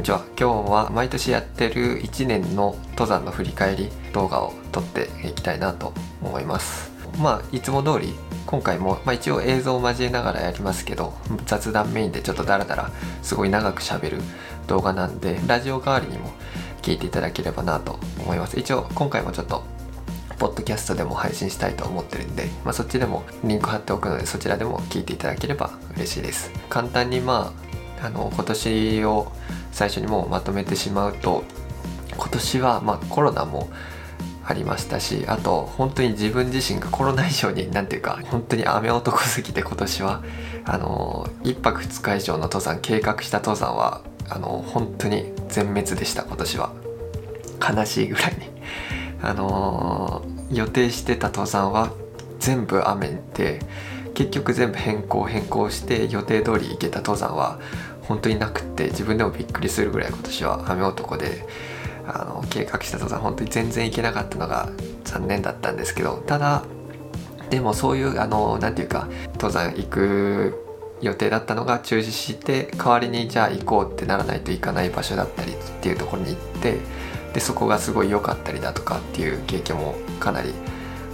[0.00, 0.24] にちは。
[0.38, 5.92] 今日は毎年やってる1年の登山の振り返り動画を撮っていきたいなと
[6.22, 6.90] 思います。
[7.18, 8.14] まあいつも通り
[8.46, 11.12] 今回も、まあ、一応映像を交えながらやりますけど
[11.44, 12.90] 雑談メインでちょっとダラダラ
[13.22, 14.18] すごい長くしゃべる
[14.68, 16.32] 動画なんでラジオ代わりにも
[16.80, 18.58] 聞いていただければなと思います。
[18.58, 19.62] 一応今回もちょっと
[20.38, 26.50] ポッドキャストでも配信したいと思ってるんで、まあ、そっちでもリンク貼っておくのでそちらでも聞いていただければ嬉しいです。
[26.70, 27.69] 簡単にまあ
[28.02, 29.32] あの今年を
[29.72, 31.44] 最初にもうまとめてしまうと
[32.16, 33.68] 今年はまコロナも
[34.44, 40.22] ありましたしあと本当に自分自身がコロナ以上に何ていうか本当に雨男すぎて今年は
[40.64, 46.72] あの1泊2日以上の登山計画した登山はあの本当に全滅でした今年は。
[47.60, 48.50] 悲しいぐらいに。
[49.22, 51.92] あの予定してた登山は
[52.38, 53.60] 全部雨で
[54.14, 57.60] 結局全部変更変更して予定通り行けた登山は
[58.10, 61.46] 本当になくって自分でもびっくりするぐらい今年は雨男で
[62.08, 64.68] あの計画した登山本当に全然行けなかったのが
[65.04, 66.64] 残念だったんですけどただ
[67.50, 70.66] でもそういうあの何て言うか登山行く
[71.00, 76.78] 予定だったのが中止して代わりにじゃあ行こうってならないといかない場所だったりっていうところに行って
[77.32, 80.52] でそこがすごい良かったりだとかっていう経験もかなり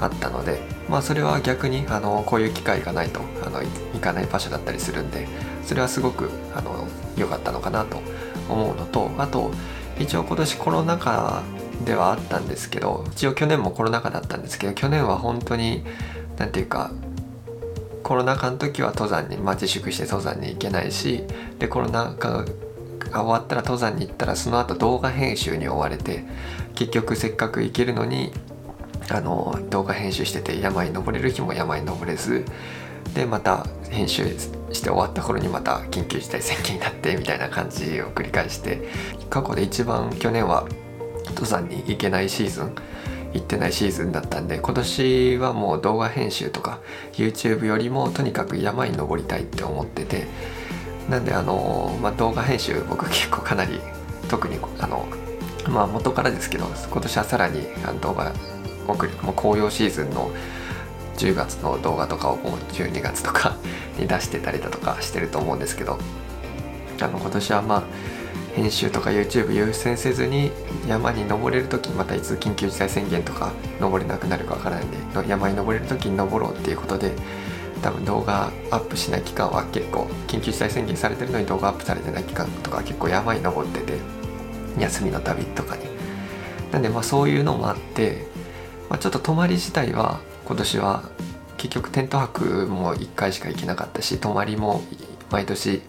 [0.00, 3.61] あったのでまあそれは逆にあのこういう機会がないとあの
[3.92, 5.28] 行かない場所だったりするんで
[5.67, 6.86] それはすごくあの
[7.17, 8.00] 良かったのかなと
[8.48, 9.50] 思うのとあと
[9.98, 11.42] 一応今年コロナ禍
[11.84, 15.84] ではあったんですけど一応去年もコロナ禍だったんですけど去年は本当に
[16.39, 16.92] 何て言うか
[18.03, 21.25] コロナ禍の時は登山に、まあ、自粛して登山に行けないし
[21.58, 22.45] でコロナ禍
[23.11, 26.25] が終わったら登山に行ったらその後動画編集に追われて
[26.75, 28.33] 結局せっかく行けるのに
[29.11, 32.45] あの動画編集してて山に登れる日も山に登れず
[33.14, 34.24] でまた編集
[34.72, 38.89] して終わった頃にまた緊急事態宣言になってみたいな感じを繰り返して
[39.30, 40.67] 過去で一番去年は
[41.28, 42.74] 登山に行けないシーズン
[43.33, 46.80] 行ってないシーズンだったんで今年はもう動画編集とか
[47.12, 50.27] YouTube よりもとにかく山に登りたいって思ってて
[51.11, 53.80] なんであの、まあ、動画編集僕結構かなり
[54.28, 55.06] 特にあの
[55.68, 57.62] まあ元からですけど今年はさらに
[58.00, 58.33] 動画
[58.89, 60.30] 送りも紅葉シーズンの
[61.16, 63.56] 10月の動画とかをもう12月とか
[63.98, 65.98] に出してたりだとかしてると思うんですけど
[67.00, 67.82] あの今年はまあ
[68.54, 70.50] 編集とか YouTube 優先せずに
[70.88, 74.96] 山に登れる時またいつ緊急事態宣言とか登れなくなるかわからないんで
[75.28, 77.12] 山に登れる時に登ろうっていうことで
[77.83, 83.98] 多分動画アップしない期間は結構緊急事態宣言されてるのに動画アップされてない期間とか結構山に登ってて
[84.78, 85.96] 休みの旅とかに。
[86.72, 88.27] なんでまあそういうのもあって、
[88.90, 91.02] まあ、ちょっと泊まり自体は今年は
[91.57, 94.80] 結局テント泊も1回しか行けなかったし泊まりも
[95.30, 95.83] 毎年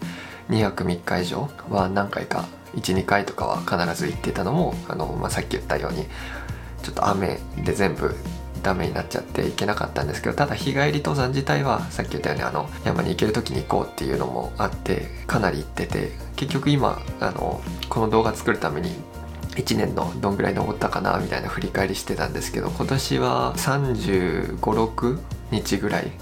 [0.50, 6.06] 2泊3日以上は何回か12回とかは必ず行ってたのもあの、まあ、さっき言ったように
[6.82, 8.14] ちょっと雨で全部
[8.62, 18.90] ダメになっちゃって行けなかったんですけどただ日帰り登山自体はさっき言ったようにあの山に行ける時に行こうっていうのもあってかなり行ってて結局今あのこの動画作るために
[19.58, 25.18] 1年のどんぐらい登ったかなみたいな振り返りしてたんですけど今年は3 5 6
[25.50, 26.12] 日ぐらい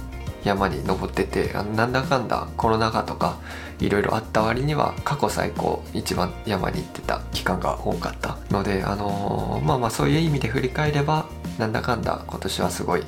[0.43, 3.39] 山に登っててあのなんだかんだコロナ禍とか
[3.79, 11.27] いろいろあった割には過去最高一番山に行ってた期間が多かったのであのー、まあまあそういう意味で振り返れば
[11.59, 13.03] なんだかんだ今年はすごい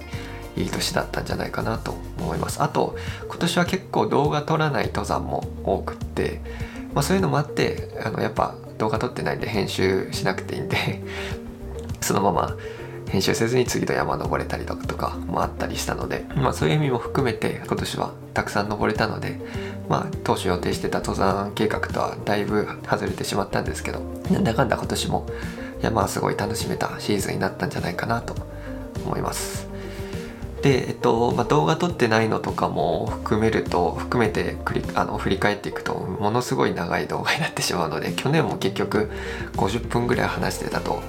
[0.57, 2.61] いい年だったんじゃないかなと思います。
[2.63, 2.97] あと
[3.29, 6.41] 今年は結構動画撮らない登山も多くって、
[6.95, 10.77] まあ、そういうのもあってあのやっぱ動画撮ってないんで編集しなくていいんで
[12.01, 12.57] そのまま
[13.09, 19.41] 編集せずに次の山登れたりとかもあったりしたので、まあ、そういう意味も含めて今年はたくさん登れたので、
[19.89, 24.01] まあ、当初予定してた登山計画とはだいぶ外れてしまったんですけど
[24.31, 25.27] なんだかんだ今年も
[25.81, 28.35] 山はすごい楽しめたシーズンになったんじゃないかなと
[29.05, 29.68] 思います。
[30.63, 39.11] で、えっとまあ、動画撮ってないのとかも含めると含めてくりあの振り返っていくとものすごい長い動画になってしまうので去年も結局
[39.55, 41.03] 50分ぐらい話してたと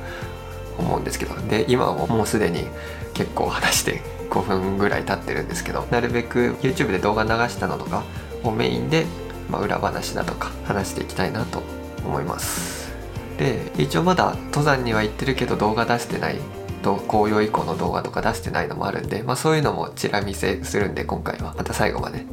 [0.77, 2.65] 思うんですけどで今はもうすでに
[3.13, 8.03] 結構話して5分ぐらい経ってるんですけどなるべく YouTube で動画流したのとか
[8.43, 9.05] をメインで、
[9.49, 11.61] まあ、裏話だとか話していきたいなと
[12.05, 12.89] 思います。
[13.37, 16.35] で一応まだ登山には行ってるけど動画出してない
[16.81, 22.25] 紅葉以降の動画とか出してないのもあるんで、まあ、そういうのもチラ見せするんで今回はまた最後まで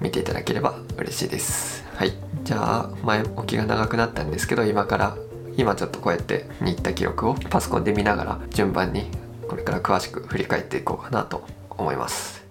[0.00, 1.84] 見ていただければ嬉しいです。
[1.94, 2.12] はい。
[2.42, 5.16] じゃあ前置きが長くなったんですけど今から
[5.56, 9.06] 今ちょっとこうやって日った記録をパソコンで見ながら順番に
[9.48, 12.44] これから詳しく振り返っていこうかなと思います。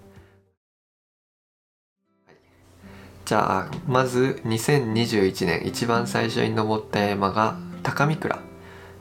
[3.24, 8.53] じゃあまず2021年一番最初に登った山が高見倉。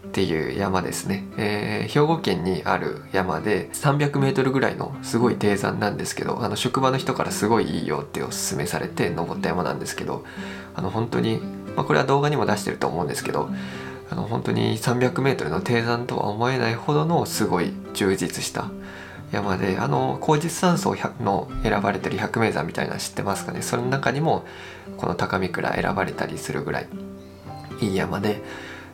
[0.05, 10.23] っていう山ですね、えー、兵庫県にある山で 300m ぐらいのすごい低山なんですけどあの職場の人からすごいいいよっておすすめされて登った山なんですけど
[10.75, 11.37] あの本当に、
[11.75, 13.49] まあ、これは動画にも出してると思うんですけど
[14.11, 18.69] あの本当に 300m の低山とは思えないほどのすごい充実した
[19.31, 23.63] 山であの高実山荘の選ばれてる百名山みたいなの知ってますかね？
[23.63, 24.45] その中にも
[24.97, 26.87] この高見倉選ばれたりするぐらい
[27.81, 28.43] いい山で、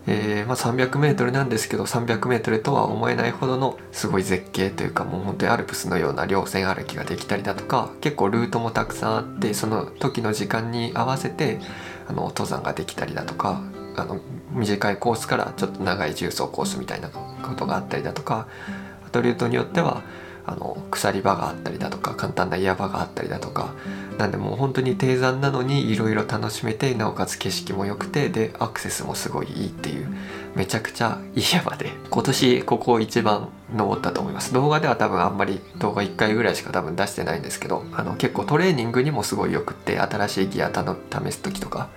[0.07, 11.59] えー、まあ、300m なんですけど 300m とは思えないほどのすごい絶景というかもう本当にアルプスのような稜線歩きができたりだとか結構ルートもたくさんあってその時の時間に合わせて
[12.07, 13.61] あの登山ができたりだとか
[13.97, 14.19] あの
[14.51, 18.47] 短いコースからちょっと長い重走コースみたいなことがあったりだとか
[19.05, 20.01] あとルートによっては
[20.45, 23.75] あの鎖場があったりだとか簡単な岩場があったりだとか
[24.19, 30.09] なんでもう本当に低山なのにいろいろ楽しめてなおかつ景色も良くてでアクセスもすごいいいっていう
[30.55, 34.53] めちゃくちゃいい山で今年ここ一番登ったと思います。
[34.53, 41.87] 動画では多分あんまり動画1回ぐらいしか多分出してないんですけどあの結構トレーニングにもすごいよくって新しいギア試す時とか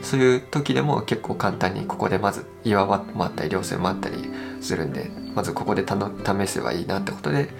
[0.00, 4.16] そういう時でも結構簡単にここでまず岩場もあったり稜線もあったり
[4.62, 7.50] するんでまずここで試せばいいなってことで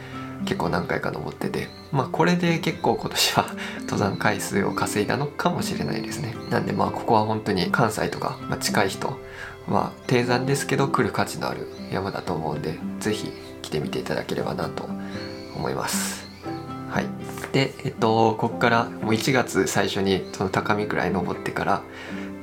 [0.45, 3.47] 結構何回か登っててまあこれで結構今年は
[3.81, 6.35] 登山回数を稼いだのかもしれないですね。
[6.51, 9.19] なんでまあここは本当に関西とか、ま、近い人
[9.69, 13.33] は低山ですけど来る価値のある山だと思うんで是非
[13.63, 14.89] 来てみていただければなと
[15.57, 16.29] 思います。
[16.91, 17.07] はい。
[17.53, 21.83] でえっとここからもう1月最初にその高見くらい登ってから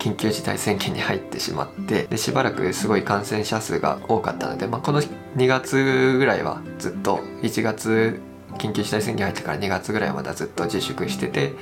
[0.01, 8.19] 緊急事態宣言に入ってしまってでしばらくすごい感染者数が多かったので、まあ、この2月ぐらいはずっと1月
[8.57, 11.53] 緊急事態宣言入ってから2月ぐらいまでずっと自粛してて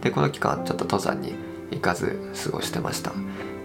[0.00, 1.36] でこの期間ちょっと登山に
[1.70, 3.12] 行かず過ごしてました。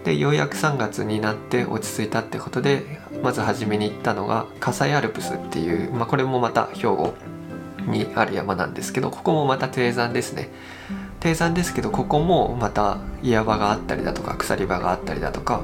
[0.04, 7.14] でようやく3月になって落ち着いたってことでまず初めに行ったのが葛西アルプスっていう、まあ、これもまた兵庫
[7.86, 10.50] にある山なんですけどここもまた低山ですね。
[11.20, 15.62] 低山ですけどここもまた岩場があったりだとか鎖場があったりだとか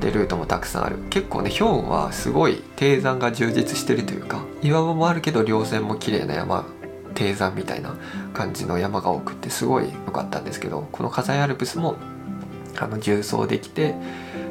[0.00, 0.96] でルートもたくさんある。
[1.10, 6.64] 結構ね兵庫はすごい低山が充実してるというか岩場もあるけど稜線も綺麗な山
[7.14, 7.96] 低山みたいな
[8.32, 11.96] 感じの山が多くてすごい良かったんですけどこの火災アルプスも
[12.78, 13.94] あの重走できて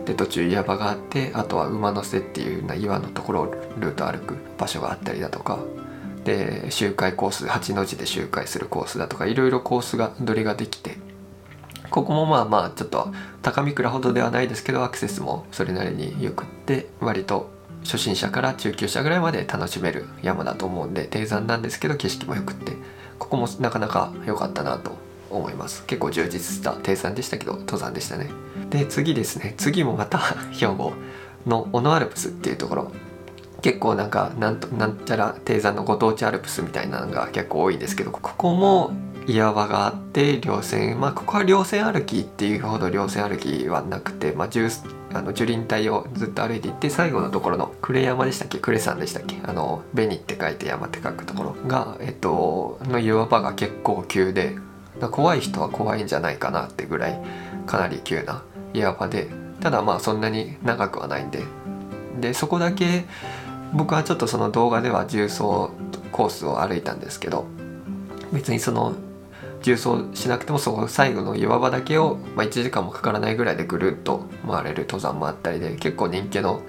[0.05, 3.45] で途中岩場があってあとは馬の背っていうような岩のところを
[3.79, 5.59] ルート歩く場所があったりだとか
[6.23, 10.97] で周回コース8の字で周回するコースだとかいろいろコースが取りができて
[11.89, 13.11] ここもまあまあちょっと
[13.41, 17.49] 高見倉ほどではないですけどアクセスもそれなりによくって割と
[17.83, 22.73] 初心者から中級者ぐらいまで楽しめる山だと思うんで低山なんですけど景色もよくって
[23.17, 24.91] ここもなかなか良かったなと
[25.29, 25.85] 思います。
[25.85, 28.29] 結構充実した低山でしたけど登山でしたね。
[28.69, 29.53] で次ですね。
[29.57, 30.17] 次もまた
[30.51, 30.93] 兵庫
[31.45, 32.91] の小野アルプスっていうところ。
[33.61, 38.91] 結構なんかなんとなんちゃら低山のご当地アルプスみたいなのが結構多いんですけどここも
[39.27, 44.47] 岩場があって稜線まあここは稜線歩きっていうほど稜線歩きはなくて、まあ、
[45.13, 48.59] あの樹林帯をずっと歩いていって最後のところの呉山でしたっけ？
[48.59, 49.37] 呉山でしたっけ？
[49.43, 54.57] あの紅って書いて山って書くところがえっとの岩場が結構急で
[55.11, 57.21] 怖い人は怖いんじゃないかなってぐらい
[57.67, 59.27] かなり急な岩場で
[59.59, 61.43] ただまあそんなに長くはないんで。
[62.19, 63.05] でそこだけ
[63.73, 65.39] 僕はちょっとその動画では重走
[66.11, 67.45] コースを歩いたんですけど
[68.31, 68.95] 別にその
[69.61, 76.61] 重走しなくてもそこ最後の岩場だけを、まあ、1時間もかからないぐらいでぐるっと回れる登山もあったりで結構人気の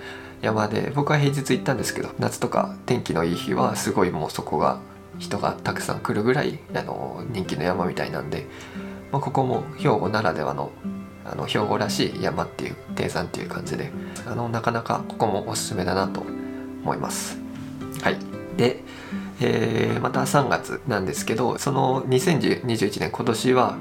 [0.43, 4.81] 山で僕は平日行ったんですけど夏とか天気のいい日はすごいもうそこが
[5.19, 8.47] 人がたくさん来るぐらいあの人気の山みたいなんで、
[9.13, 10.73] まあ、ここも兵庫ならではの
[11.25, 13.93] あの兵庫らしい山っていう低山っていう感じで
[14.27, 16.25] あのなかなかここもおすすめだなと
[16.83, 17.39] 思います。
[18.03, 18.17] はい、
[18.57, 18.83] で、
[19.41, 23.79] えー、また3月なんですけどその2021年今年は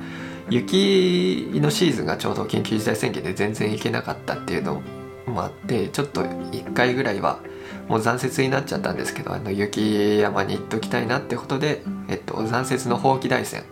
[0.49, 4.81] 雪のシーズンがちょうど緊急事態宣言で全然行けなかったっていうの
[5.27, 7.39] もあってちょっと1回ぐらいは
[7.87, 13.63] もう残雪になっちゃったんですけどあの雪山に行っときたいなってことで、えっと、残雪のほうき大山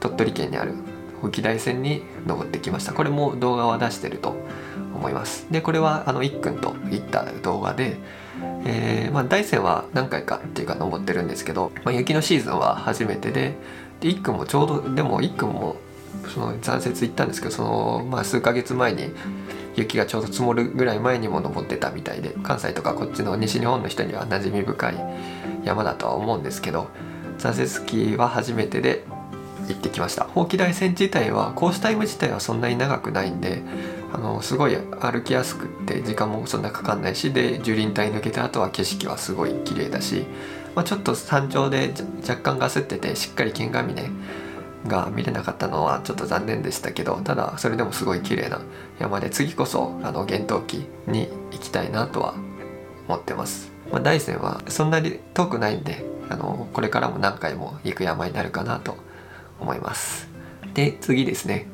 [0.00, 0.74] 鳥取県にある
[1.20, 2.92] ほうき大山に登ってきました。
[2.92, 4.36] これも動画は出してると
[4.94, 5.46] 思います。
[5.50, 7.96] でこれはあのいっくんと行った動画で
[8.68, 13.54] えー、まあ、大山は何回かっていうか登ってるんですけど、まあ、雪のシーズンは初めてで
[14.00, 15.76] で1区もちょうどでも1区も
[16.34, 19.10] その残雪行ったんですけどその、まあ、数ヶ月前に
[19.76, 24.94] 雪がちょうど積もるぐらい前にも登ってたみたいで関西とかこっちの西日本の人には馴染み深い
[25.64, 26.88] 山だとは思うんですけど
[27.38, 29.04] 残雪期は初めてで
[29.68, 30.24] 行ってきました。
[30.24, 33.62] ほうき台線自体はコースタイム自体はそんなに長くないんで
[34.16, 40.24] あのすごい歩きやすくって時間もそんなかかんないしで樹林帯抜けた後は景色はすごい綺麗だし、
[40.74, 41.92] まあ、ちょっと山頂で
[42.26, 44.10] 若干ガスっててしっかり剣ヶ峰
[44.86, 48.62] が見れなかったのはちょっと残念でしたけどただそれでもすごい綺麗な
[48.98, 52.34] 山で次こそあの厳冬期に行きたいなとは
[53.08, 58.96] 思ってます、まあ、大山はそんなに遠くないんであのこれからも何回も行く山になるかなと
[59.60, 60.28] 思います。
[60.74, 61.66] で次ですね、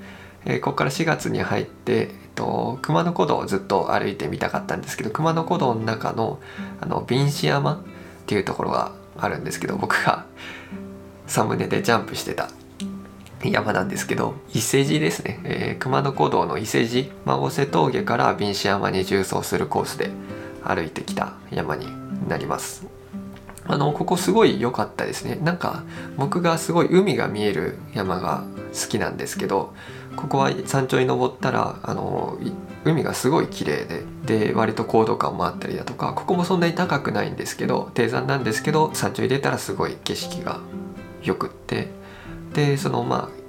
[0.44, 6.41] えー、ここから4月に入って、と、熊野古道をずっと歩いてみたかったんですけど熊野古道の中の
[6.81, 7.79] あの瓶子山っ
[8.27, 10.25] ていうところがあるんですけど僕が
[11.27, 12.51] サムネでジャンプしてた
[13.43, 20.11] 山なんですけど伊勢路ですね、えー、熊野古道の伊勢路孫瀬峠から瓶子山に縦走するコースで
[20.65, 21.87] 歩いてきた山に
[22.29, 22.87] なります。
[23.65, 25.39] あのここすごい良かったですね。
[25.43, 25.85] なんか
[26.17, 29.75] 僕がすごい海が見える山が好きなんですけど
[30.16, 32.38] ここは山頂に登ったらあの
[32.85, 40.61] 海がすごい綺麗でで割と高度感もあったりだとかここもそんなに高くないんですけど低山なんですけど山頂に出たらすごい景色が
[41.23, 41.88] よくって
[42.54, 43.42] でそのまあ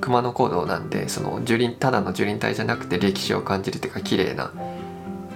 [0.00, 4.52] 熊野古道なんでその樹林ただの樹林帯じゃなくて歴史を感じるというか綺麗な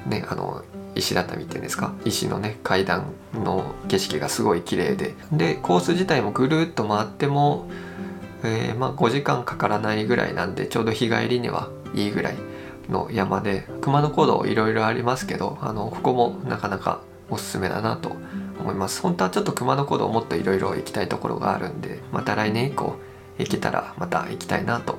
[0.07, 0.63] ねあの
[0.95, 1.95] 石畳っていうんですか？
[2.05, 5.15] 石のね階段の景色がすごい綺麗で。
[5.33, 7.67] でコース自体もぐるっと回っても、
[8.45, 12.37] えー、まあ、5時間かからないぐらいなんでちょうど日帰りにはいいぐらい
[12.89, 18.17] の山で熊野古道いろいろありますけどあのここもなかなかおすすめだなと
[18.61, 19.01] 思います。
[19.01, 22.97] 本当はちょっと熊野古道もっといろいろ行きたいところがあるんでまた来年以降
[23.39, 24.99] 行けたらまた行きたいなと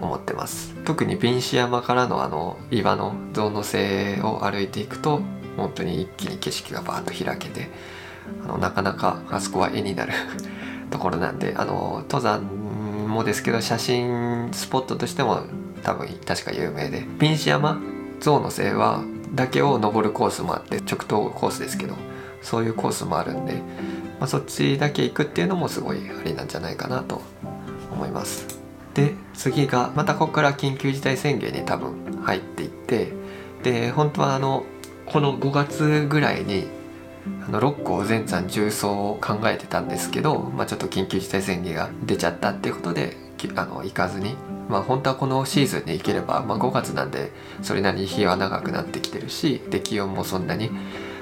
[0.00, 0.74] 思ってます。
[0.84, 5.20] 特に瓶子山からのあの岩の象の背を歩いていくと
[5.56, 7.68] 本当に一気に景色がバーッと開けて
[8.44, 10.12] あのなかなかあそこは絵になる
[10.90, 12.65] ところなんであの登山
[13.06, 15.42] もですけど写真スポットとしても
[15.82, 17.80] 多分確か有名で瓶子山
[18.20, 21.94] 象の背はだけを登るコースもあって直投コースですけど
[22.42, 23.54] そういうコースもあるんで、
[24.18, 27.22] まあ、そっちだけ行くっていうのもすごいありなんじゃないかなと
[27.90, 28.46] 思います。
[28.94, 33.12] で次がまたここから緊急事態宣言に多分入っていって
[33.62, 34.64] で本当はあの
[35.04, 36.66] この5月ぐらいに
[37.46, 43.16] あの六甲全山重走を考えてたんですけど、まあ、ちょっと緊急事態宣言が出ちゃったっていうことで
[43.54, 44.34] あの行かずに、
[44.68, 47.30] まあ、本当はこのシーズンに行ければ、まあ、5月なんで
[47.62, 50.70] それなりに日は長くなってきてるしで気温もそんなに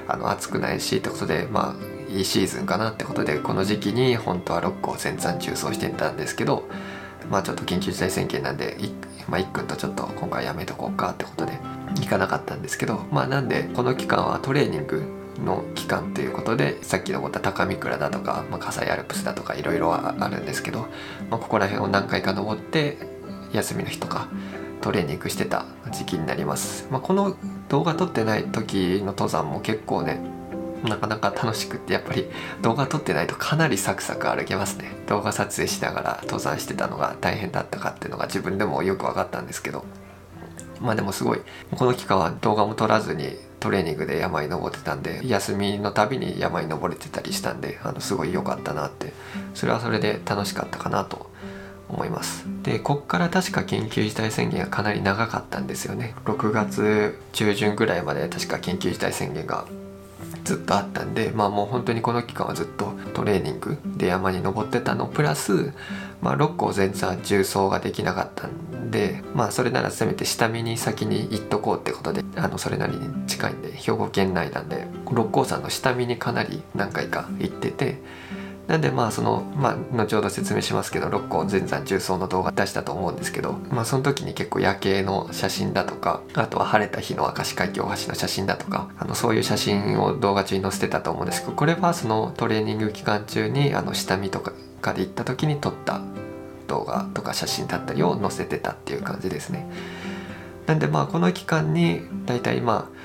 [0.07, 6.63] あの暑くないしってことでまあいいシーズンかなってことでこの時期に本当は六甲全山重走してたんですけど
[7.29, 8.77] まあちょっと緊急事態宣言なんで
[9.27, 11.53] まあ、一君とちょっと今回やめとこうかってことで
[11.95, 20.87] 行かなかったんですけどまあなんでこの期間はトレーニングの期間ということでさっき登った高見倉だとか、まあ、葛西アルプスだとかいろいろあるんですけど、
[21.29, 22.97] まあ、ここら辺を何回か登って
[23.53, 24.27] 休みの日とか
[24.81, 27.35] トレーニングしてた時期になります、まあ、この
[27.69, 30.19] 動画撮ってない時の登山も結構ね
[30.83, 32.27] なかなか楽しくってやっぱり
[32.61, 34.91] 動画撮ってないとかなりサクサク歩けますね。
[35.07, 39.83] 動画撮影しながら登山してたのが大変だったかっていうのが自分でもよく分かったんですけど。
[40.81, 49.11] まあでもすごいこの期間は動画も撮らずにトレーニングで山に登ってたんで休みのたびに山に登れてたりしたんであのすごい良かったなって。
[49.55, 51.31] それはそれで楽しかったかなと
[51.89, 52.45] 思います。
[52.61, 56.13] でこっから確か緊急事態宣言がかなり長かったんですよね。
[56.25, 59.65] 6月中旬ぐらいまで確か緊急事態宣言が
[60.43, 65.73] ずっとあったんでまあもう本当にこの期間はずっとトレーニングで山に登ってたのプラス、
[66.21, 78.01] まあ、六甲全然重走ができなかったんでまあそれならせめて下見に先に行っとこうってことであのそれなりに近いんで兵庫県内なんで六甲山の下見にかなり何回か行ってて。
[78.67, 96.01] なんでまあそのまあ後ほど説明しますけど六甲全山重走の動画出したと思うんですけどまあその時に結構夜景の写真だとかあとは晴れた日の明石海峡大橋の写真だとかあのそういう写真を動画中に載せてたと思うんですけどこれはそのトレーニング期間中にあの下見とかで行った時に撮った
[96.67, 99.69] 動画とか写真だったりを載せてたっていう感じですね。
[100.65, 102.95] なんでまあこの期間に大体まあ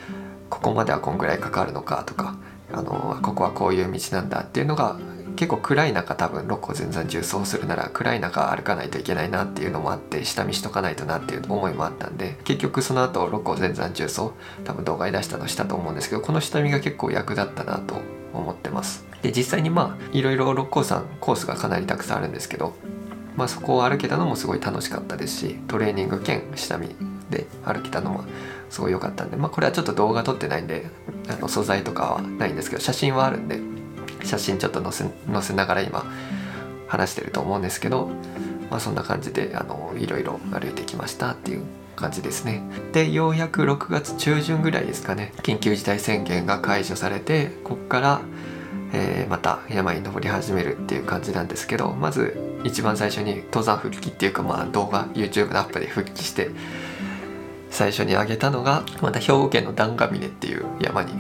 [0.49, 2.37] ここまではこんぐらいかかるのかとか
[2.73, 4.99] あのここはこういう道なんだっていうのが
[5.37, 14.31] 結構暗い中多分六甲全山重走するなら暗い中歩かないといけないなっていうのもあって下見しとかないとなっていう思いもあったんで結局その後六甲全山重走
[14.65, 17.97] 多分動画に出したのしたと思うんですけどこの下見が結構役立ったなと
[18.33, 19.05] 思ってます。
[19.23, 22.75] で実際にまあいろいろ六甲山コースがかなりたくさんあるんですけど
[23.37, 26.89] まあそこを歩けたのもすごい楽しかったですしトレーニング兼下見
[27.29, 28.25] で歩けたのも
[28.71, 30.87] すごい良かったんでまあこれはちょっと動画撮ってないんで
[31.29, 33.61] あの素材とかはないんですけど写真はあるんで
[34.25, 36.05] 写真ちょっと載せ載せながら今
[36.89, 38.11] 話してると思うんですけど
[38.71, 41.65] まあ、そんな感じであのいろいろ歩いてきましたっていう
[41.97, 42.63] 感じですね。
[42.93, 45.33] でようやく6月中旬ぐらいですかね。
[45.43, 48.21] 緊急事態宣言が解除されてこっから、
[48.93, 56.51] えー、また山に登り始めるっていう感じなんですけどまず一番最初に登山復帰っていうかまあ動画 YouTube のアップで復帰して
[57.71, 61.13] 最初に上げたのがまた兵庫県の段ヶ峰っていう山に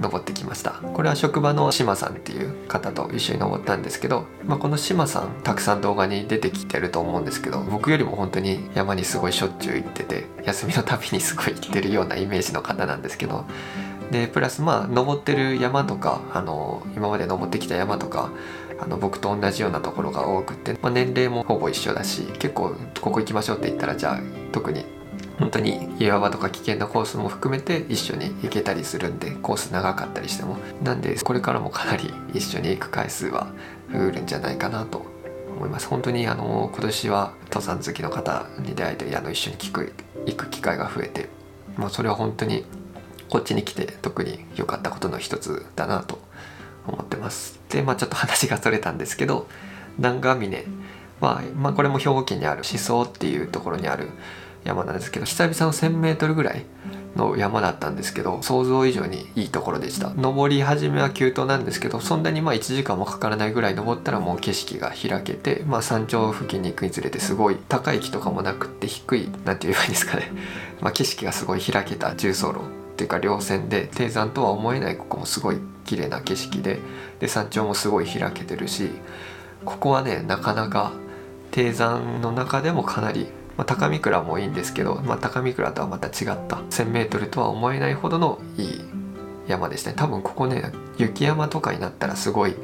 [0.00, 0.72] 登ってきました。
[0.72, 13.44] これは職場の島さんっていう方と一緒に登ったんですけど、まあ、この島さんたくさん動画に出てきてると思うんですけど僕よりも本当に山にすごいしょっちゅう行ってて休みのたびにすごい行ってるようなイメージの方なんですけど
[14.10, 18.30] でプラスまあ登ってる山とかあの今まで登ってきた山とか
[18.80, 24.20] あの僕と同じようなところが多くて、まあ、年齢もほぼ一緒だし結構ここ行きましょうって言ったらじゃあ
[24.52, 24.84] 特に
[25.38, 30.58] 本当に岩場とか危険なコースも含めて一緒に行けたりするんでコース長かったりしても。
[30.82, 33.48] なんでこれからもかなり一緒に行く回数は
[33.92, 35.02] 増えるんじゃないかなと
[35.56, 35.88] 思います。
[35.88, 39.92] 本当にあの今年は登山好きの方に出会えてあの一緒に聞く
[40.26, 41.28] 行く機会が増えて
[41.76, 42.64] もうそれは本当に
[43.28, 46.18] こっちに来て特に良かったことの一つだなと
[46.86, 47.58] 思ってます。
[47.70, 49.48] でまあちょっと話がそれたんですけど
[49.98, 50.64] 南ヶ峰
[51.20, 54.10] は、まあ、これも兵庫県にある思想っていうところにある
[54.64, 56.64] 山なんですけど久々の 1,000m ぐらい
[57.16, 60.10] の山だったんですけど想像以上にいいところでした。
[60.14, 70.32] 登り始めは急登なんですけどそんなにまあ1時間もかからないぐらい登ったらもう景色が開けて、まあ、山頂付近に行くにつれてすごい高い木とかもなくって低い何て言えばいいんですかね、
[70.80, 76.80] まあ、景色がすごい開けた重走路っていうか稜線で低山とは思えないここもすごい綺麗な景色で
[77.20, 78.90] で山頂もすごい開けてるし
[79.64, 80.92] ここはねなかなか
[81.50, 86.56] 低山の中でもかなりまあ、高見倉もいいんですけど、まあ、高見倉とはまた違った。
[86.56, 88.80] 1,000m とは思えないほどのいい
[89.46, 89.96] 山でしたね。
[89.96, 92.54] 多分ここね雪山とかになったらすごい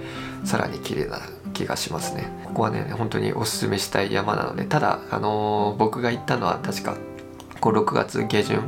[0.44, 1.20] さらに綺麗な
[1.52, 2.30] 気がしますね。
[2.44, 6.96] ここはね本当におすすめしたい山なのでただあのー、僕が行ったのは確か
[7.60, 8.62] こう6月下旬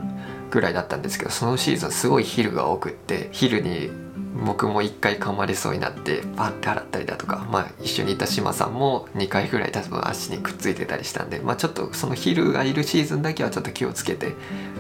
[0.51, 3.91] ぐらいだったんですけどそのシーズンすごいヒルが多くってヒルに
[4.35, 14.35] 僕も1回噛まれそうになってパッて洗ったりだとか、まあ、一緒にいた島さんも2回ぐらい多分足にくっついてたりしたんで、まあ、ちょっとそのヒルがいるシーズンだけはちょっと気をつけて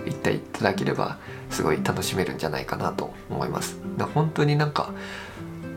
[0.07, 1.19] 行っていただければ
[1.51, 3.77] すごい楽しめるんじゃないかなと思います。
[4.15, 4.93] 本当になんか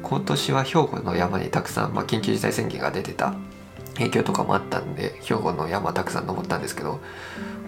[0.03, 3.33] 今年は兵庫の山にたくさん、まあ、緊急事態宣言が出てた
[3.95, 6.99] 影響とかもあったんで兵庫の山たくさん登ったんですけど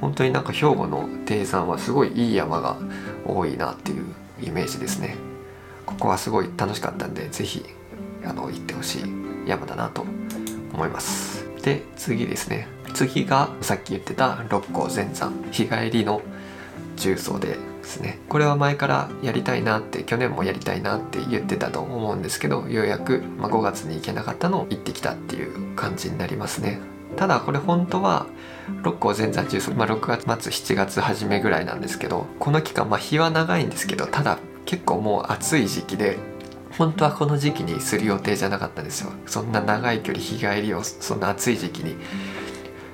[0.02, 2.78] 本当になんか兵庫の低山はすごいいい山が
[3.26, 4.06] 多いなっていう
[4.42, 5.27] イメージですね。
[5.88, 7.66] ここはすごい楽しかったんで是非
[8.24, 9.04] あの行ってほしい
[9.48, 10.06] 山だなと
[10.74, 11.48] 思います。
[11.64, 12.68] で次ですね。
[12.94, 15.34] 次がさっき言ってた六甲全山。
[15.52, 16.22] 日帰りの
[16.98, 18.20] 重曹でですね。
[18.30, 26.80] これは前からやりたいなって去年もやりたいなって言ってたと思うんですけどようやく、まあ、5月に行けなかったのを行ってきたっていう感じになりますね。
[27.16, 28.28] ただこれ本当は
[28.84, 36.18] 六甲全山重曹、まあ、6月末7月初めぐらいなんですけどこの期間、まあ、日は長いんですけどただ結構もう暑い時期で
[36.78, 39.12] 本当はこの時期にする予定じゃなかったんですよ。
[39.26, 41.96] そんな長い距離日帰りをそんな暑い時期に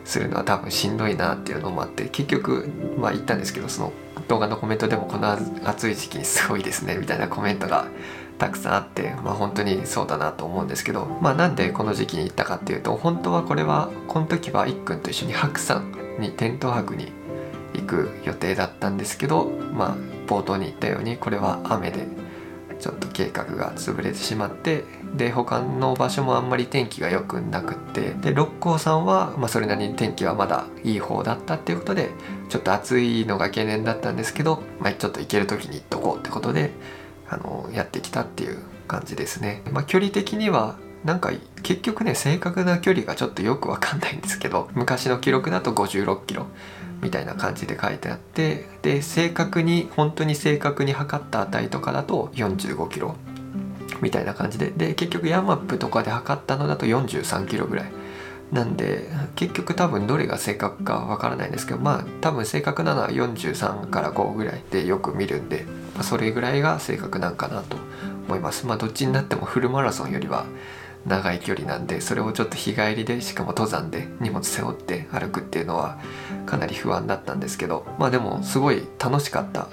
[0.05, 3.93] するのは多分しんどいなっていうのもあって結局まあ言ったんですけどその
[4.27, 7.88] 動画のコメントでもこの暑い時期にすごいですねみたいなコメントが
[8.38, 17.12] たくさんあってまあ本当にそうだなと思うんですけどまあなんでこの時期に行ったかっていうと本当はこれはこの時はいっくんと一緒に白山にテント泊に
[17.73, 22.08] 行く予定だったんですけどまあ冒頭に言ったようにこれは雨で
[22.80, 24.84] ちょっと計画が潰れてしまって
[25.15, 32.10] で他の場所もあんまり天気が良くなくってで六甲さんは、まあ、それなりに天気はまだいい方だったっていうことで
[32.50, 36.72] ちょっと暑いのが懸念だったんですけど、まあ、ちょっと行ける時に行っとこうってことで
[37.30, 39.62] あのやってきたっていう感じですね。
[39.72, 41.32] まあ、距離的にはなんか
[41.63, 46.48] 結局ね正確な距離がちょっとよくわかんないんですけど昔の記録だと56キロ
[47.04, 53.16] みたいな感じで書いてあってで正確に本当に正確に測った値とかだと45キロ
[54.02, 54.72] みたいな感じで。
[54.72, 57.92] で結局ヤマップとかで測ったのだと43キロぐらい
[58.52, 67.78] なんで結局多分どれが正確かわからないんですけどまあ多分正確なのは43から5ぐらいでよく見るんで、まあ、それぐらいが正確なんかなと
[68.28, 68.66] 思います。
[68.68, 70.46] まあどっちになってもフルマラソンよりは
[71.06, 76.00] 長い距離なんでそれをちょっと日帰りでしかも登山で荷物背負って歩くっていうのは
[76.46, 79.68] かなり不安だったんですけどまあでもすごい楽しかった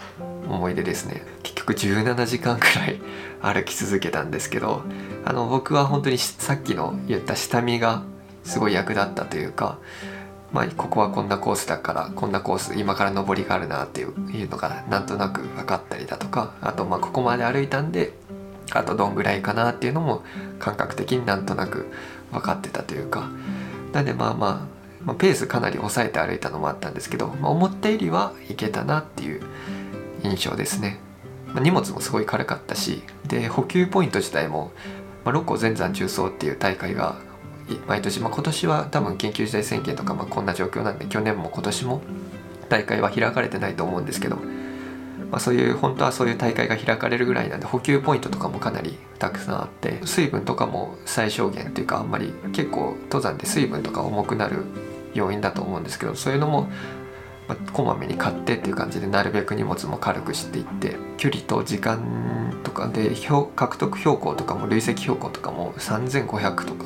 [0.48, 1.22] 思い出ですね。
[1.44, 3.00] 結局17時間くらい
[3.40, 4.82] 歩き続けたんですけど
[5.24, 8.02] あの僕は本当にさっきの言った下見が
[8.42, 9.78] すごい役立ったというか
[10.52, 18.12] まあ、ここはこんなコースだからこんなコース今から登りがあるなっていうのがなんとなく分かったりだとかあとまあここまで歩いたんで
[18.72, 20.22] あとどんぐらいかなっていうのも
[20.58, 21.90] 感覚的になんとなく
[22.30, 23.28] 分かってたというか。
[23.92, 24.60] なんでまあまあ、
[25.04, 29.42] まあ、ペースかなり抑えて歩いたのもあったんですけど、まあ、思ったよりはいけたなっていう
[30.22, 31.00] 印象ですね、
[31.48, 34.70] まあ、荷物もすごい軽かったしで補給ポイント自体も、
[35.24, 37.16] まあ、六甲全山重曹っていう大会が
[37.86, 42.02] 毎年、まあ、今年は多分緊急事態宣言とかまあこんな状況なんで去年も今年も
[42.68, 44.38] 大会は開かれてないと思うんですけど、
[45.30, 54.64] まあ、そういう本当はそういう大会が開かれるぐらいなんで補給ポイントとかもかなりたくさんあって水分とかも最小限っていうかあんまり結構登山で水分とか重くなる
[55.14, 56.68] 要因だと思うんですけどそういうのも
[57.50, 63.10] まあ、こまめに買ってっていう感じでなるべく荷物も軽くしていって距離と時間とかで
[63.56, 66.84] 獲得標高とかも累積標高とかも3500とか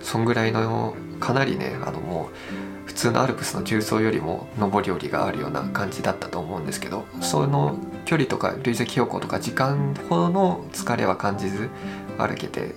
[0.00, 11.70] そんぐらいのかなりねあのもう普通のアルプスの重曹よりも上り下りがあるような感じだったと思うんですけどその距離とか累積標高とか時間ほどの疲れは感じず
[12.18, 12.74] 歩けて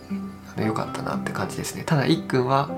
[0.56, 1.84] 良かったなって感じですね。
[1.84, 2.70] ただいっくんは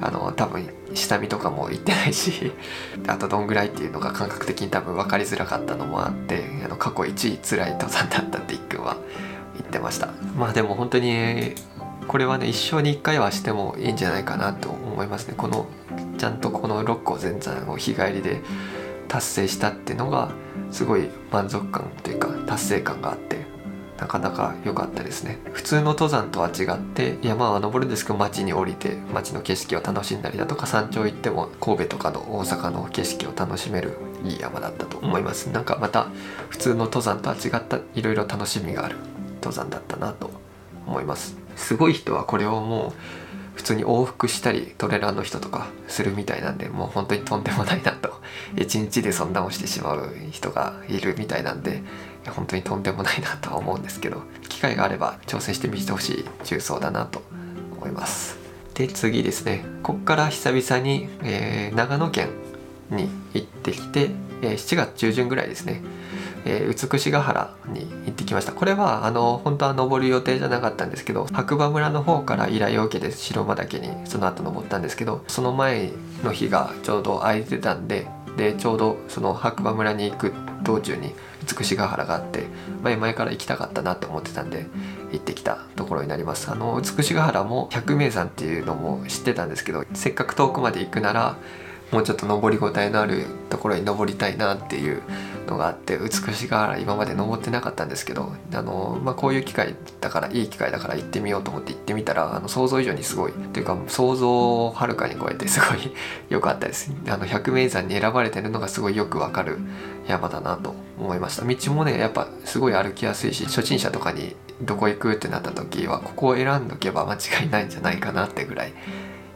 [0.00, 2.50] あの多分下見とかも行ってないし
[3.06, 8.96] あとどんぐらいっていうのが感覚的に多分分かりづらかったのもあってあの過去一位辛い登山だったっていっくんは
[9.58, 10.08] 言ってました。
[10.34, 11.54] まあでも本当に
[12.10, 15.34] これはね一生に一回はしてもいいんじゃないかなと思いますね。
[15.36, 15.68] この
[16.18, 18.40] ちゃんとこの六甲全山を日帰りで
[19.06, 20.32] 達成したっていうのが
[20.72, 23.46] すごい満足感というか達成感があって
[23.96, 25.38] なかなか良かったですね。
[25.52, 35.48] 普通の登山とは違って山は登るんですけど街に降りて街の景色を楽しんだりだとか山頂行っても神戸とかの大阪の景色を楽しめるいい山だったと思います。
[35.50, 36.08] なんかまた
[36.48, 38.96] 普通の登山とは違ったいろいろ楽しみがある
[39.36, 40.32] 登山だったなと
[40.88, 41.39] 思います。
[41.60, 42.92] すごい人はこれをもう
[43.54, 48.20] 普通に往復したりトレーラーの人とかするみたいなんでもう本当にとんでもないなと。
[48.56, 51.82] 一日でそんなをしてしまう人がいるみたいなんで
[52.26, 57.22] 本当にとんでもないなとは思うんですけど機会があれば挑戦してみてほしい重曹だなと
[57.76, 58.38] 思います。
[58.74, 59.64] で次ですね。
[59.82, 62.30] こっから久々に、えー、長野県
[62.90, 64.10] に行ってきて、
[64.42, 65.82] えー、7月中旬ぐらいですね。
[66.44, 68.52] えー、美しが原に行ってきました。
[68.52, 75.90] これはあの本当は登る予定じゃなかったんですけど白馬村の方から依頼を受けて白馬岳にその後登ったんですけどその前
[76.24, 81.12] の日がちょうど空いてたんででちょうどその白馬村に行く道中に
[81.58, 82.44] 美しが原があって
[82.82, 84.66] 前々から行きたかったなって思ってたんで
[85.12, 86.50] 行ってきたところになります。
[86.50, 91.36] あの美しが原も百名山っていうのも知ってたんですけどせっかく遠くまで行くなら
[91.92, 95.02] もうちょっと登りごたえのあるところに登りたいなっていう
[95.46, 105.92] のがあって美しが原今まで登ってなかったんですけどあの、まあ、こういう機会だからいい機会だから行ってみようと思って行ってみたらあの想像以上にすごいというか想像をはるかに超えてすごい
[106.28, 106.92] 良かったです。
[107.08, 109.58] あの百名山に選ばれてるのがすごいよくわかる
[110.06, 111.44] 山だなと思いました。
[111.44, 118.72] 道もねやっぱすごい歩きやすいし初心者とかにどこ行くってなった時はここを選んどけば間違いないんじゃないかなってぐらい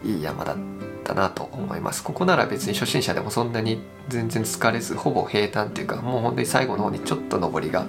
[0.04, 0.73] いい山だった。
[1.04, 2.02] ったなと思います。
[2.02, 7.86] ここなら別に初心者でもそんなに全然疲れずほぼ平坦っていうかもう本当に最後の方にちょっと上りが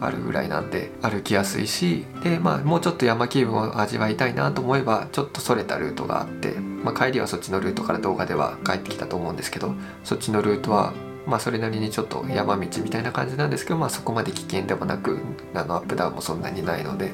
[0.00, 10.92] あるぐらいなんで歩きやすいしでまあもうちょっと山気分を味わいたいなと思えばちょっとそれたルートがあって、まあ、帰りはそっちのルートから動画では帰ってきたと思うんですけどそっちのルートは
[11.26, 15.18] まあそれなりにちょっと山道みたいな感じなんですけど、まあ、そこまで危険でもなく
[15.54, 17.08] あのアップダウンもそんなにないので、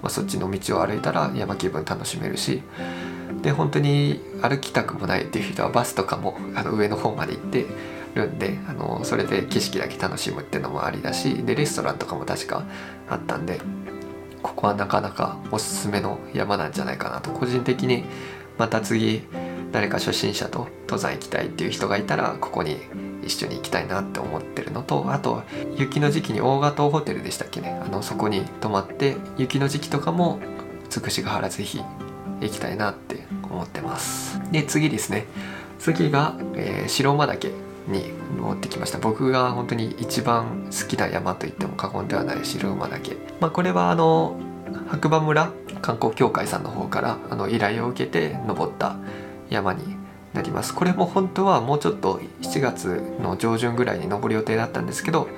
[0.00, 2.62] まあ、そっちの道を歩いたら山気分楽しめるし
[3.40, 7.66] で本当に歩きたくもないっていう人はバスとかもあの上の方まで行って
[8.14, 12.64] るんであのそれで景色だけ楽しむっていうのもありだしでレストランとかも確か
[13.08, 13.60] あったんで
[14.42, 18.04] ここはなかなかおすすめの山なんじゃないかなと個人的に
[18.58, 19.22] また次
[19.70, 22.76] 誰か初心者と登山行きたいっていう人がいたらここに
[23.24, 25.42] 一緒に行きたいなって思ってるのとあと
[25.76, 30.40] 雪の時期に大型ホテルでしたっけねあのそこに泊まって雪の時期とかも
[30.90, 31.80] つくしが原ぜひ
[32.40, 33.21] 行きたいなって
[33.52, 34.40] 思ってます。
[34.50, 35.26] で次ですね。
[35.78, 37.52] 次が、えー、白馬岳
[37.88, 38.98] に登ってきました。
[38.98, 44.36] 僕が本当に一番好きな山といっても過言ではない白馬岳、まあ、これはあの
[44.88, 48.96] 白馬村観光協会さんの方からあの依頼を受けて登った
[49.50, 49.96] 山に
[50.32, 50.74] なります。
[50.74, 55.28] これも本当はもうちょっと7月の上旬ぐらいに登る予定だったんですけど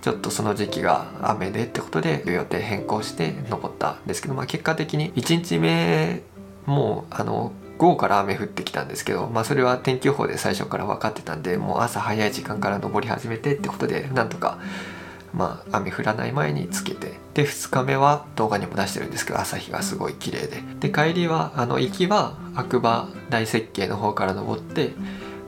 [0.00, 6.22] ちょっとその時期が雨でってことで予定変更して登ったんですけど、まあ、結果的に1日目
[6.66, 14.60] もうあの午後から雨降ってきたんですけど、まあ、それは天気予報で最初から分かってたんでもう朝早い時間から登り始めてってことでなんとか、
[15.34, 20.62] まあ、雨降らない前につけてで2日目は動画にも出してるんですけど朝日がすごい綺麗で。
[20.78, 24.92] で帰りはあの行きは白馬大雪渓の方から登って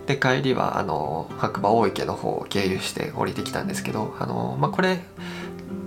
[0.06, 4.98] で帰りはあの白馬大池の方を経由して降りてきたんですけどあの、まあ、これ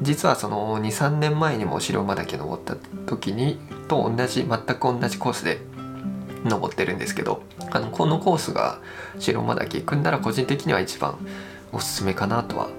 [0.01, 5.59] 実はその23年前にも白馬岳登った時にと同じ全く同じコースで
[6.45, 8.79] 登ってるんですけどあのこのコースが
[9.19, 11.17] 白馬岳行くんなら個人的には一番
[11.71, 12.69] おすすめかなとは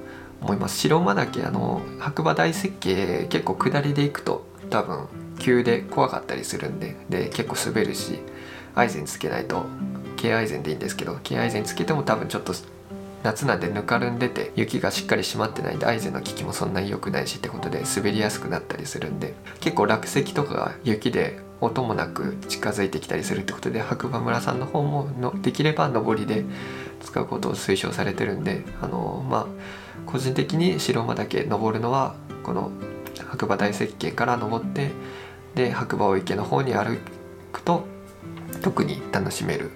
[0.40, 0.78] 思います。
[0.78, 8.18] 白馬岳あの白馬大雪渓結構下りで行くと多分急で怖かったりするんでで結構滑るし
[8.74, 9.64] アイゼンつけないと
[10.20, 12.52] 軽アイゼンでいいんですけど軽アイゼンつけても多分ちょっと
[13.22, 26.44] 夏なんでぬかるんでて雪がしっかり締まってないんでアイゼンの効きもそんなに良くないしってことで滑りやすくなったりするんで結構落石とかが雪で音もなく近づいてきたりするってことで白馬村さんの方ものできれば上りで
[27.00, 29.46] 使うことを推奨されてるんであのまあ
[30.06, 32.70] 個人的に白馬岳登るのはこの
[33.30, 34.90] 白馬大雪渓から登って
[35.54, 36.98] で白馬大池の方に歩
[37.52, 37.84] くと
[38.62, 39.70] 特に楽しめる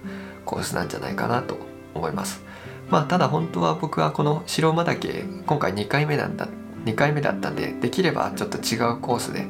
[0.45, 1.57] コースなんじゃないかなと
[1.93, 2.52] 思います。
[2.93, 6.47] まあただ本当は僕はこの白馬岳今回2回目なんだ
[6.85, 9.47] 2回目だったんでできればちょっと違うコースで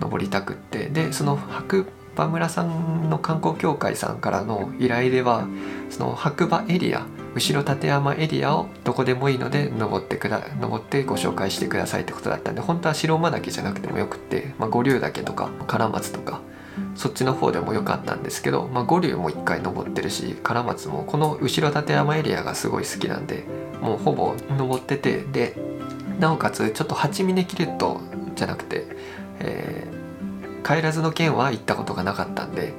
[0.00, 5.46] 登りたくってでその白馬村さんの観光協会さんからの依頼では
[5.88, 7.06] その白馬エリア
[7.36, 16.40] 後ろ立山エリアをどこでもいいので登ってくだ登ってご紹介してくださいってことだったんで本当は白馬岳じゃなくてもよくって、まあ、五竜岳とか唐松とか
[16.94, 23.44] そっちの方でも良かったんですけど、まあ、五竜も一回登ってるし唐松もこの後ろ立山エリアがすごい好きなんで
[23.80, 25.56] もうほぼ登っててで
[26.18, 28.00] なおかつちょっと八峰キレット
[28.36, 28.86] じゃなくて、
[29.40, 32.74] えー、帰らずの県は行ったことがなかったんで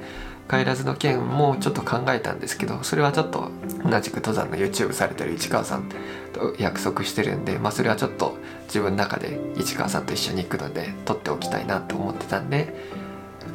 [0.48, 3.50] 帰らずの県もちょっと考えたんですけどそれはちょっと
[3.84, 5.88] 同じく登山の YouTube されてる市川さん
[6.32, 12.74] と約束してるんで、まあ、それはちょっと自分の中で市川さんと一緒に行くので撮っておきたいなと思ってたんで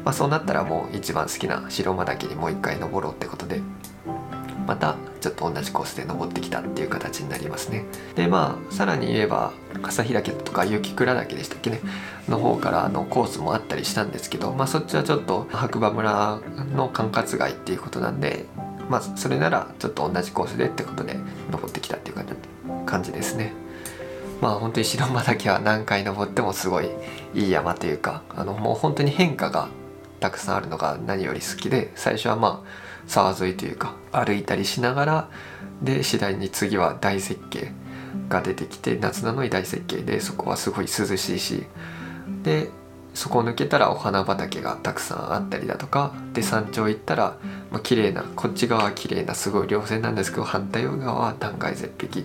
[0.04, 3.60] まあ、そうなったらもう一番好きな白馬岳にもう一回登ろうってことで
[4.66, 7.84] またちょっと同じコースで登ってきたっていう形になりますね。
[8.14, 9.52] でまあさらに言えば
[9.82, 11.80] 旭岳とか雪倉岳でしたっけね
[12.28, 16.40] の方からのコースもあったりしたんですけどまあそっちはちょっと白馬村
[16.74, 18.46] の管轄外っていうことなんで
[18.88, 21.16] まあそれならちょっと同じコースでってことで
[21.50, 22.16] 登ってきたっていう
[22.86, 23.52] 感じですね。
[24.40, 26.90] まあ本当に白馬岳は何回登ってもすごい
[27.34, 29.68] いい山というかあのもう本当に変化が
[30.22, 32.68] たくさんあるのが何より好きで最初はまあ
[33.08, 35.28] 沢沿いというか歩いたりしながら
[35.82, 37.72] で次第に次は大雪渓
[38.28, 41.64] が出てきて夏なのに大雪渓でそこはすごい涼しいし
[42.44, 42.70] で
[43.14, 47.36] そこを抜けたらお花畑がたくさんあったりだとかで山頂行ったら、
[47.70, 52.24] まあ綺麗なこっち側は綺麗なすごい稜線なんですけど反対側は断崖絶壁。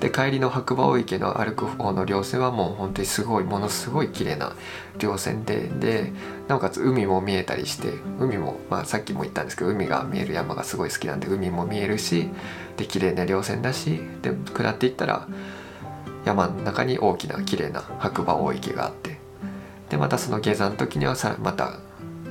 [0.00, 4.54] で帰りの白馬大池の歩く方の稜線はもう本当にすごいものすごい綺麗な
[4.98, 6.12] 稜線でで
[6.46, 12.28] なおかつ海も見えたりして海も、まあ、さっきも言ったんですけど海が見える山がすごい好きなんで海も見えるし
[12.76, 15.26] で綺麗な稜線だしで下っていったら
[16.24, 19.18] 山の中に大きな綺麗な白馬大池があって
[19.90, 21.80] でまたその下山の時にはさまた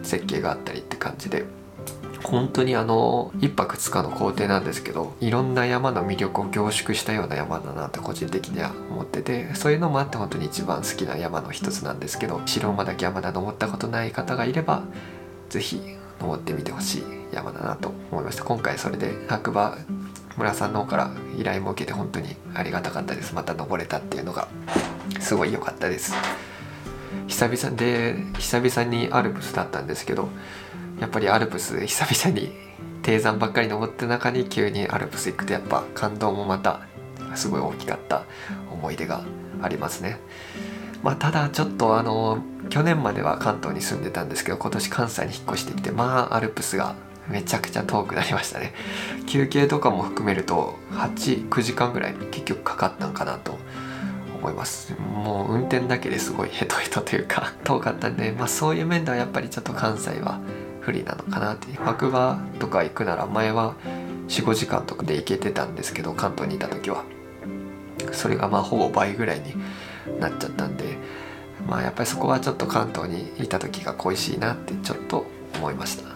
[0.04, 1.44] 設計があったりって感じで
[2.28, 14.84] 本当にあの1泊2日の行程なんですけどいろんな山の魅力を凝縮したような山だなって個人的には思っててそういうのもあって本当に一番好きな山の一つなんですけど白馬岳山田登ったことない方がいれば
[15.50, 15.82] 是非
[16.20, 18.44] 登ってみてほしい山だなと思いました。
[18.44, 19.78] 今回それで白馬
[20.36, 23.34] 村さんの方から依頼も受けて本当にありがたかったです。
[23.34, 24.48] また登れたっていうのが
[25.20, 26.14] すごい良かったです。
[27.28, 30.30] 久々で久々にアルプスだったんですけど
[31.00, 32.54] やっぱりアルプス 久々に
[33.02, 36.82] 低山ばっかり登った中に急にアルプス行くとやっぱ感動もまた
[37.36, 38.24] すごい大きかった
[38.72, 39.24] 思い出が
[39.62, 40.20] ありますね。
[41.04, 46.96] まあ、ただちょっとあの去年までは関東に住んでたんですけど今年関西に引っ越してきてまあアルプスが
[47.30, 48.74] めちゃくちゃ遠くなりましたね
[49.28, 53.58] 休憩とかも含めると89時間ぐらい結局かかったんかなと
[54.38, 60.40] 思いますもう運転だけですごいヘトヘトというか遠かったんで、まあ、そういう面ではやっぱりちょっと関西は
[60.88, 61.68] 不利なのかなって。
[61.76, 63.76] 白馬とか行くなら前は
[64.30, 67.04] 45時間とかで行けてたんですけど関東にいた時は。
[68.14, 69.54] それがまあほぼ倍ぐらいに
[70.22, 70.98] なっちゃったんで
[71.68, 76.08] まあやっぱりそこはちょっと関東にいた時が恋しいなってちょっと思いました。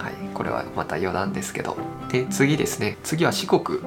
[0.00, 0.12] はい。
[0.32, 1.76] これはまた余談ですけど。
[2.12, 2.98] で次ですね。
[3.02, 3.80] 次は四国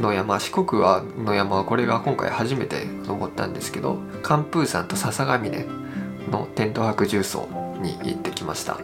[0.00, 0.40] の山。
[0.40, 5.64] 四国はの山はこれが今回初めて登ったんですけど寒風山と笹ヶ峰
[6.28, 7.46] のテント泊重曹
[7.80, 8.78] に行ってきました。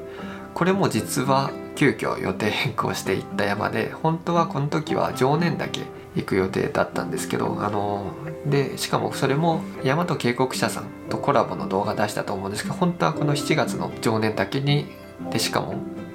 [0.56, 5.82] これも実は急遽予定変更して行った山で本当はこの時は常念岳
[6.14, 8.10] 行く予定だったんですけどあの
[8.46, 14.86] でしかもそれも大和渓谷社さんとコラボの動画出したと思うんですけど本当はこの7月の常念岳に
[15.30, 15.74] でしかも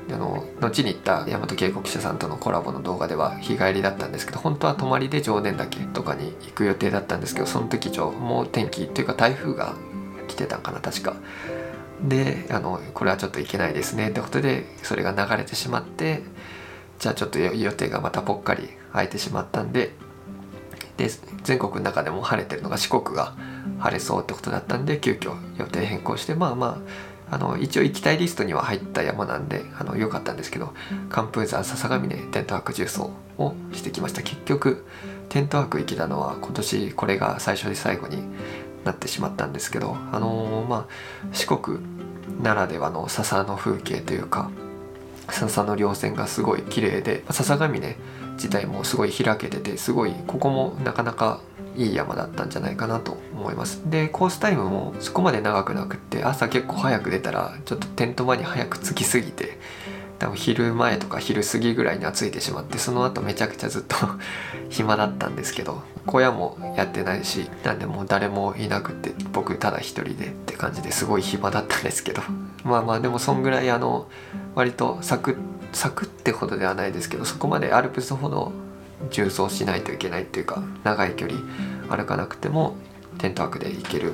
[0.10, 9.76] あの後に行った大和渓谷社さんとのコラボの動画では日帰りだったんですけど本当は泊まりで常念岳とかに行く予定だったんですけどその時もう天気っていうか台風が
[10.28, 11.16] 来てたんかな確か。
[12.04, 16.24] であのこれはちょっといけないですねってことでそれが流れてしまって
[17.00, 19.92] じゃあちょっと予定がまたぽっかり空いてしまったんで
[20.98, 21.10] で
[21.44, 23.36] 全国の中でも晴れてるのが四国が
[23.80, 26.82] 晴れそうってことだったんで急遽予定変更してまあま
[27.30, 30.74] ああの一応行きたいリストには入った山なんであの良かったんですけど
[31.10, 34.22] 寒風山笹ヶ峰テント泊重曹をしてきました。
[34.22, 34.86] 結局
[35.30, 38.18] テント泊行きたのは今年これが最初で最後に
[38.86, 41.80] なってしまったんですけどあのー、まあ四国
[42.42, 44.50] ならではの笹の風景というか
[45.30, 47.96] 笹の稜線がすごい綺麗で笹ヶ峰
[48.34, 51.42] 自体もすごい開けててすごいここもなかなか
[51.78, 53.90] いい山だったんじゃないかなと思います。
[53.90, 59.58] でコースタイムもそこまで長くなくって朝結構早く出たらちょっとテント場に早く着きすぎて
[60.22, 63.96] 多分昼前とか昼過ぎぐらいには着いてしまってその後めちゃくちゃずっと
[64.70, 72.22] 暇だったんですけど小屋もやってないしなんでもう誰もいなくて僕ただ一人でって感じですごい暇だったんですけど。
[72.64, 74.08] まあまあでもそんぐらいあの
[74.54, 75.38] 割とサク
[75.74, 78.52] サクってほどではないですけどそこまでアルプスほど
[79.10, 81.40] 重走しないといけないっていうか長い距離
[81.90, 82.76] 歩かなくても
[83.18, 84.14] テント泊で行ける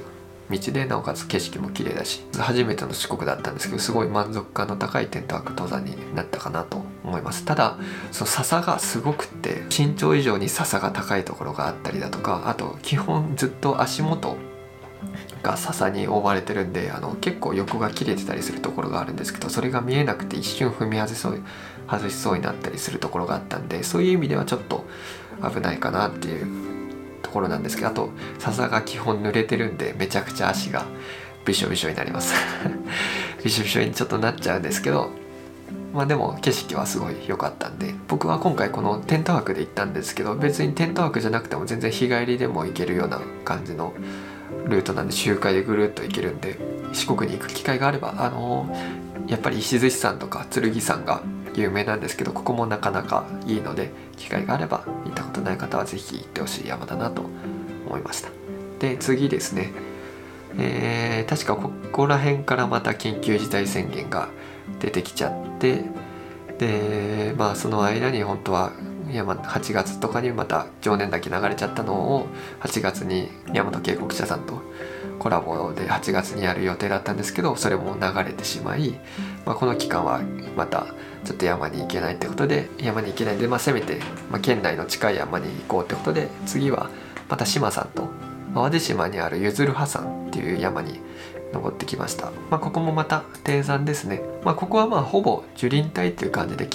[0.50, 7.46] 道でなおかつ景色も綺麗だし初めての四国だったんですけどすごい満足感の高いテント泊登山になったかなと思います。
[7.46, 7.78] ただ
[8.12, 14.38] その笹がすごくって身長以上に笹が高いところがあったりだとかあと基本ずっと足元
[15.44, 21.42] が笹に覆われてるんであの結構横が切れてたりするところがあるんですけどそれが見えなくて一瞬踏み外そう
[21.90, 24.86] 外しそうになったりするところがあったんでそういう意味ではちょっと
[25.42, 26.77] 危ないかなっていう
[27.28, 28.10] ところなんですけどあと
[28.40, 30.86] 笹が基本濡れてるんでめちゃくちゃ足が
[31.46, 32.34] びしょびしょになります。
[33.44, 35.12] びしょびしょにちょっとなっちゃうんですけど
[35.94, 43.94] まあでも景色はすごい良かったんで僕は今回このテント泊で行ったんですけど別にテント泊じゃなくても全然日帰りでも行けるような感じの
[44.66, 46.58] ルートなんで周回でぐるっと行けるんで
[46.94, 51.22] 四国に行く機会があればあのー、やっぱり石鎚山とか剣山が
[51.58, 57.24] 有名なんですけどここもなかなかいいので機会があれば行ったことない方は是非行ってほしい山だなと
[57.88, 58.30] 思いました。
[58.80, 59.72] で次ですね。
[60.60, 64.30] えー、確かここら辺からまた緊急事態宣言が
[64.80, 65.84] 出てきちゃって
[66.58, 68.72] でまあその間に本当は
[69.10, 72.28] いやま8月とかにまた常年岳流れちゃったのを
[72.62, 74.62] 8月に大和渓谷社さんと
[75.20, 79.00] コラボで8月にやる予定だったんですけどそれも流れてしまい、
[79.48, 80.22] まあ、この期間は
[80.58, 80.88] また
[81.24, 86.90] ちょっと山に行けないってことで山に行けないんで、まあ、せめて、まあ、県内の近い山に行こうってことで次は
[87.30, 88.10] また志さんと
[88.54, 91.00] 淡路島にあるゆずる破山っていう山に
[91.54, 96.68] 登ってきました、まあ、ここもまた低山ですね、まあ、ここはまあほぼ樹林帯っていう感じで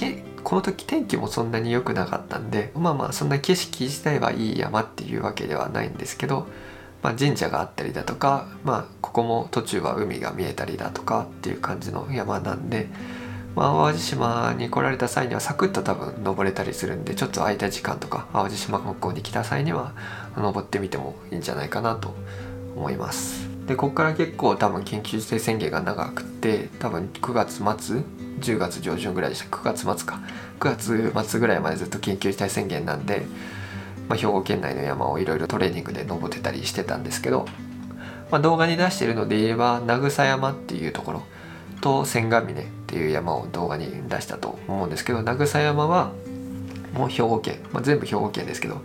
[0.42, 6.46] この時天気もそんなに良くなかったんでまあまあそんな景色自体はいい山っていうわけではないんですけど、
[7.02, 12.88] まあ、神社があったりだとか、まあ、ここも途中は海が見えたりだとかっていう感じの山なんで、
[13.56, 19.92] まあ、淡路島に来られた際にはサクッと多分登れたりするんでちょっと空いた時間とか淡路島国港に来た際には
[20.36, 22.14] 登ってみてもいいんじゃないかなと
[22.76, 23.50] 思います。
[23.66, 28.02] でここから結構多分緊急事態宣言が長くて多分9月末
[28.40, 30.20] 10月上旬ぐらいでした9月末か
[30.58, 33.26] 9月末ぐらいまでずっと緊急事態宣言なんで、
[34.08, 37.46] まあ、兵庫県内の山をいろいろトレーニングで登ってたりしてたんですけど、
[38.30, 41.22] まあ、動画に出してるので言えば名草山っていうところ
[41.80, 46.12] と千ヶ峰っていう山を動画に出したと思うんですけど名草山は
[46.94, 48.82] もう兵庫県、まあ、全部兵庫県ですけど、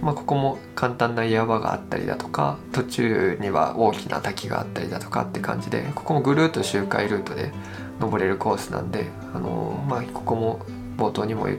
[0.00, 7.52] まあ、ここも簡単な岩場があったりだとか途中には大きな滝があったりだとかって感じでここもぐるっと周回ルートで
[8.00, 10.60] 登れるコースなんで、あのまあ、ここも
[10.96, 11.58] 冒頭にも言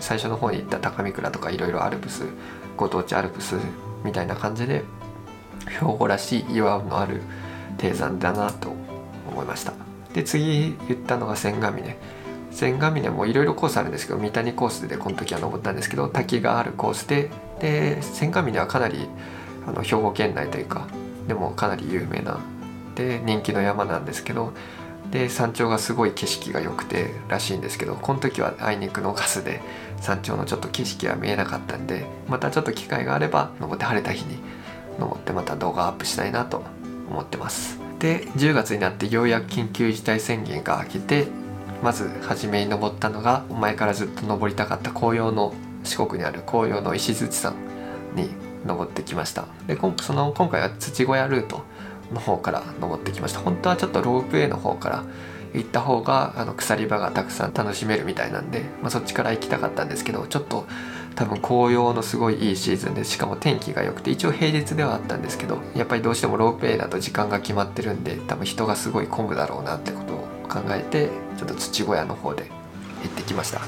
[0.00, 2.24] 最初の方に行った高見倉とかいろいろアルプス
[2.76, 3.56] ご当地アルプス
[4.04, 4.84] みたいな感じで
[5.66, 7.22] 兵庫らしい岩のある
[7.78, 8.70] 低山だなと
[9.30, 9.72] 思いました。
[10.14, 11.96] で次言ったのが千ヶ峰。
[12.52, 19.08] 千ヶ峰もいろいろコースあるんですけど三谷コースでこの時は登ったんですけど滝があるコースでで千ヶ峰はかなり
[19.66, 20.86] あの兵庫県内というか
[21.28, 22.40] でもかなり有名な
[22.94, 24.54] で人気の山なんですけど
[25.10, 29.60] で山頂がすごい景色が良くてらしいんですけどこの時はあいにくのガスで
[30.00, 34.38] 山頂のちょっと景色は見えなかったんでまたちょっと機会があれば登って晴れた日に
[34.98, 36.62] 登ってまた動画アップしたいなと
[37.10, 37.78] 思ってます。
[37.98, 41.28] で10月になってようやく緊急事態宣言が明けて
[41.82, 45.54] まず初めに登ったのが前からずっと登りたかった紅葉の
[45.84, 47.54] 四国にある紅葉の石鎚山
[48.14, 48.28] に
[48.66, 49.46] 登ってきました。
[49.66, 51.62] でその今回は土小屋ルート
[52.12, 53.40] の方から登ってきました。
[53.40, 55.04] 本当はちょっとロープウェイの方から
[55.54, 60.66] 行った方があの鎖場がたくさん楽しめるみたいなんで、まあ、そっちから行きたかったんですけどちょっと
[61.14, 72.50] 多分紅葉のすごいいいシーズンでしかも天気が良くて一応平日ではあったんですけどやっぱりどうしてもロープウェイだと時間が決まってるんで多分人がすごい混むだろうなってことを考えてちょっと土小屋の方で
[73.02, 73.60] 行ってきました。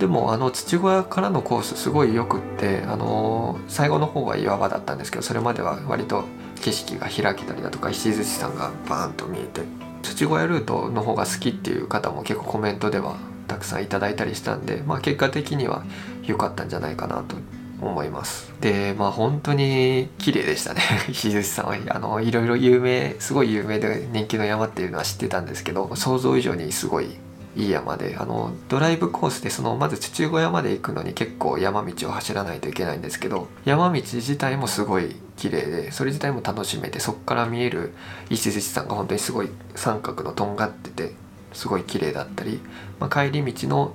[0.00, 6.24] でもあの土小屋からのコースすごいよくってあのー、最後の方は岩場だったんですけどそれまでは割と
[6.60, 9.62] 景色が開けたりだとか石槌さんがバーンと見えて
[10.02, 13.16] 土小屋ルートの方が好きっていう方も結構コメントでは
[13.48, 15.84] たくさんいただいたりしたんで、まあ、結果的には
[16.24, 17.36] 良かったんじゃないかなと
[17.80, 18.52] 思います。
[18.60, 20.82] でまあ本当に綺麗でしたね。
[21.08, 27.16] 石槌さんはあのいろいろ有名すごい有名で人気の山っていうのは知ってたんですけど想像以上にすごい
[27.60, 37.92] いい山であのドライブコースでそのまず土小屋まで行くのに結構山道を走らないといけないんですけど山道自体もすごい綺麗でそれ自体も楽しめてそこから見える
[38.30, 41.14] 石槌さんが本当にすごい三角のとんがってて
[41.52, 42.60] すごい綺麗だったり、
[42.98, 43.94] まあ、帰り道の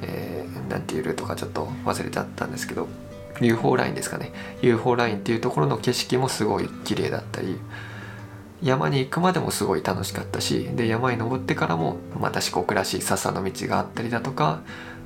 [0.00, 2.88] 何、えー、ていうルートかちょっと忘れちゃったんですけど
[3.40, 4.30] UFO ラインですかね。
[4.62, 7.58] UFO ラインっていうところの景色もすごい綺麗だったり
[8.64, 14.62] 山に行くまでもすごい楽しかったしで山に登ってからもまた四国らしい笹の道があったりだとか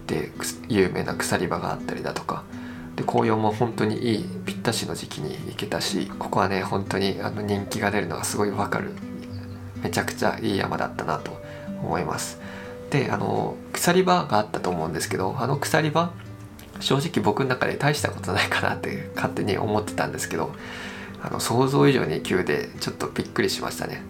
[0.07, 0.31] で
[0.69, 2.45] 有名な鎖場があったりだとか
[2.95, 8.93] で紅葉も本当にいいぴったしの時期に行けたしここはね本当にあの人気が出るのがすごいわかる
[9.83, 11.31] めちゃくちゃいい山だったなと
[11.83, 12.41] 思います。
[12.91, 16.13] であの鎖場があったと思うんですけどあの鎖場
[16.81, 20.53] 正直僕の中で大したことないかなって勝手に思ってたんですけど
[21.23, 24.03] あの想像以上に急でちょっとびっくりしましたね。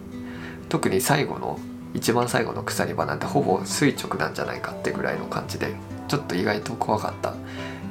[0.69, 1.59] 特に最後の
[1.93, 5.73] 一番最後の鎖場なんてほぼ垂直なんじゃないかってぐらいの感じで
[6.07, 7.33] ちょっと意外と怖かった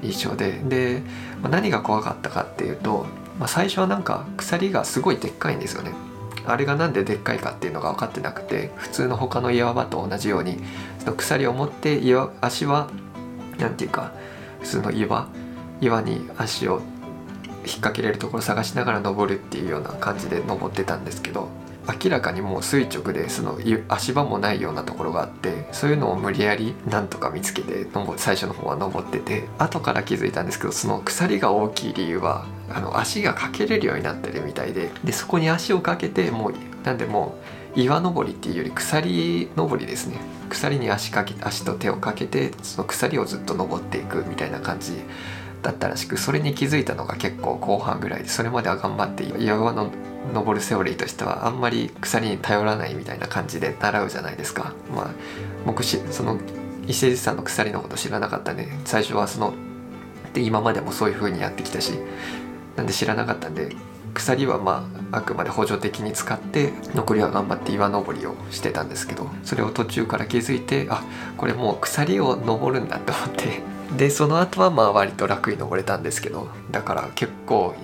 [0.02, 0.52] 印象で。
[0.52, 1.02] で、
[1.42, 3.06] まあ、何が怖かったかっていうと、
[3.38, 5.92] まあ、最初はなんか鎖がすごいでっかいんですよね。
[6.46, 10.58] あれが何ででっかいかっていうのが分かってなくて普通の他の岩場と同じように
[10.98, 12.88] その鎖を持って岩足は
[13.58, 14.12] 何て言うか
[14.60, 15.28] 普通の岩
[15.82, 16.80] 岩に足を
[17.68, 21.48] 引っ掛けれるところ探しながら登るっていうような感じで登ってたんですけど
[22.02, 23.58] 明らかにもう垂直でその
[23.88, 36.54] 足場もないようなところがあってそういうのを無理やりなんとか見つけて最初の方は登ってて後から気づいたんですけどその鎖が大きい理由はあの足がかけれるようになってるみたいででそこに足をかけてもう
[36.84, 37.38] なんでも
[37.74, 40.16] う岩登りっていうより鎖登りですね。
[40.48, 44.92] 鎖に足かけ足と手をかけてその鎖をずっと登っていくみたいな感じ
[45.62, 49.90] だったらしくそれに気づいたのが結構後半ぐらいでそれまでは頑張って岩の
[50.32, 54.74] 登るセオリーとしてはあんまり鎖に頼らないみたいな感じで習うじゃないですか。
[54.94, 55.10] まあ
[55.66, 56.38] 僕しその
[56.86, 59.54] 伊勢路さんの鎖のこと知らなかったんで最初はその
[60.32, 61.92] で今までもそういう風にやってきたし
[62.76, 63.74] なんで知らなかったんで
[64.14, 71.02] 鎖はまああくまで補助的に使って残りは頑張って岩登りをしてたんですけどそれを途中から気づいてあ
[71.36, 77.74] これもう鎖を登るんだって思ってでその後はまあ割と楽に登れたんですけどだから結構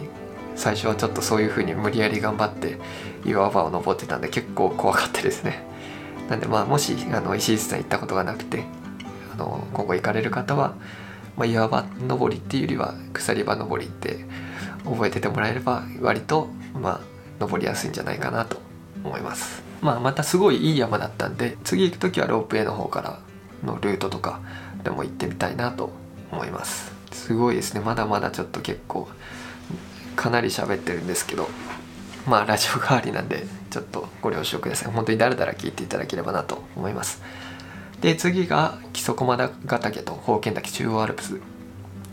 [0.54, 2.78] 最初はちょっとそういう風に無理やり頑張って
[3.24, 5.64] 岩場を登ってたんで結構怖かったですね。
[6.28, 8.64] なんでまあもしあの石井さん行ったことがなくて
[9.32, 10.74] あの今後行かれる方は、
[11.36, 14.24] まあ、岩場登りっていうよりは鎖場登りって
[14.84, 16.48] 覚えててもらえれば割と
[16.80, 17.00] まあ
[17.40, 18.58] 登りやすいんじゃないかなと
[19.02, 19.62] 思います。
[19.82, 23.18] まあまたすごいいい山だったんで次行く時はロープウェイの方から
[23.64, 24.40] のルートとか
[24.84, 25.90] でも行ってみたいなと
[26.30, 26.92] 思います。
[27.10, 27.80] すごいですね。
[27.80, 29.08] まだまだちょっと結構
[30.14, 31.48] かなり喋ってるんですけど
[32.26, 34.92] まあラジオ代わりなんでちょっとご了承ください。
[34.92, 37.22] 本当にだらだら聞いていただければなと思います。
[38.00, 41.40] で次が木曽駒ヶ岳と宝剣岳中央アルプス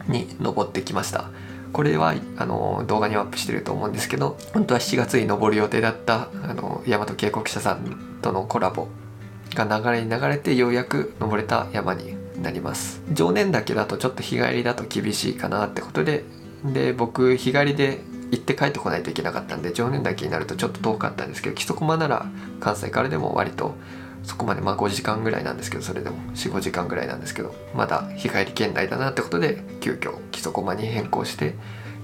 [0.07, 1.25] に登ってきました。
[1.73, 8.89] これはあの動画にアップしてると思うんですけど本当は7月に登る予定だったあの大和渓谷社さんとのコラボ
[9.53, 13.01] が流れに流れてようやく登れた山になります。
[13.11, 16.23] 常念岳だとちょっと日帰りだと厳しいかなってことで
[16.63, 17.99] で僕日帰りで
[18.31, 22.25] 行って帰ってこないといけなかったんで常念岳になるとちょっと遠かったんですけど木曽駒なら
[22.59, 23.75] 関西からでも割と
[24.23, 31.55] そこまでまあ5時間ぐらいなんですけどそれでも45時間ぐらいなんですけどまだ日帰り圏内だなってことで急遽木曽駒に変更して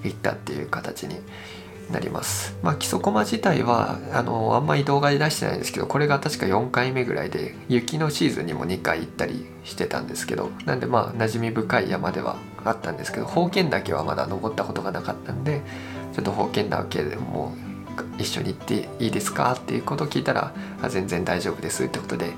[0.04, 1.16] 行ったっていう形に
[1.92, 2.56] なります。
[2.62, 15.62] まあ、基礎駒自体はあのあんまり動画で出してないんですけどこれが確か4回目ぐらいで雪のシーズンにも2回行ったりしてたんですけどなんでまあ馴染み深い山ではあったんですけど宝剣岳はまだ登ったことがなかったんで
[16.14, 17.54] ちょっと宝剣岳でも
[18.18, 22.34] 一緒に行っていいですかっていうことを聞いたらあ全然大丈夫ですってことで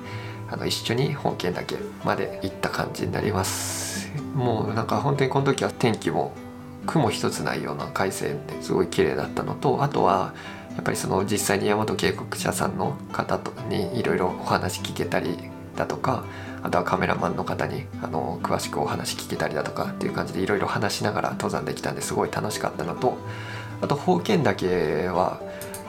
[0.52, 6.34] あの一緒に宝剣岳まで行った感じになりますもうなんか本当にこの時は天気も
[6.90, 10.34] 雲一つないような海線ですごい綺麗だったのとあとは
[10.76, 15.38] やっぱりその実際に大和渓谷社さんの方とにいろいろお話聞けたり
[15.76, 16.26] だとか
[16.64, 23.18] あとはカメラマンの方にあの詳しくお話聞けたりだとかっていう感じでいろいろ話しながら登山できたんですごい楽しかったのと
[23.82, 25.42] あと宝剣岳は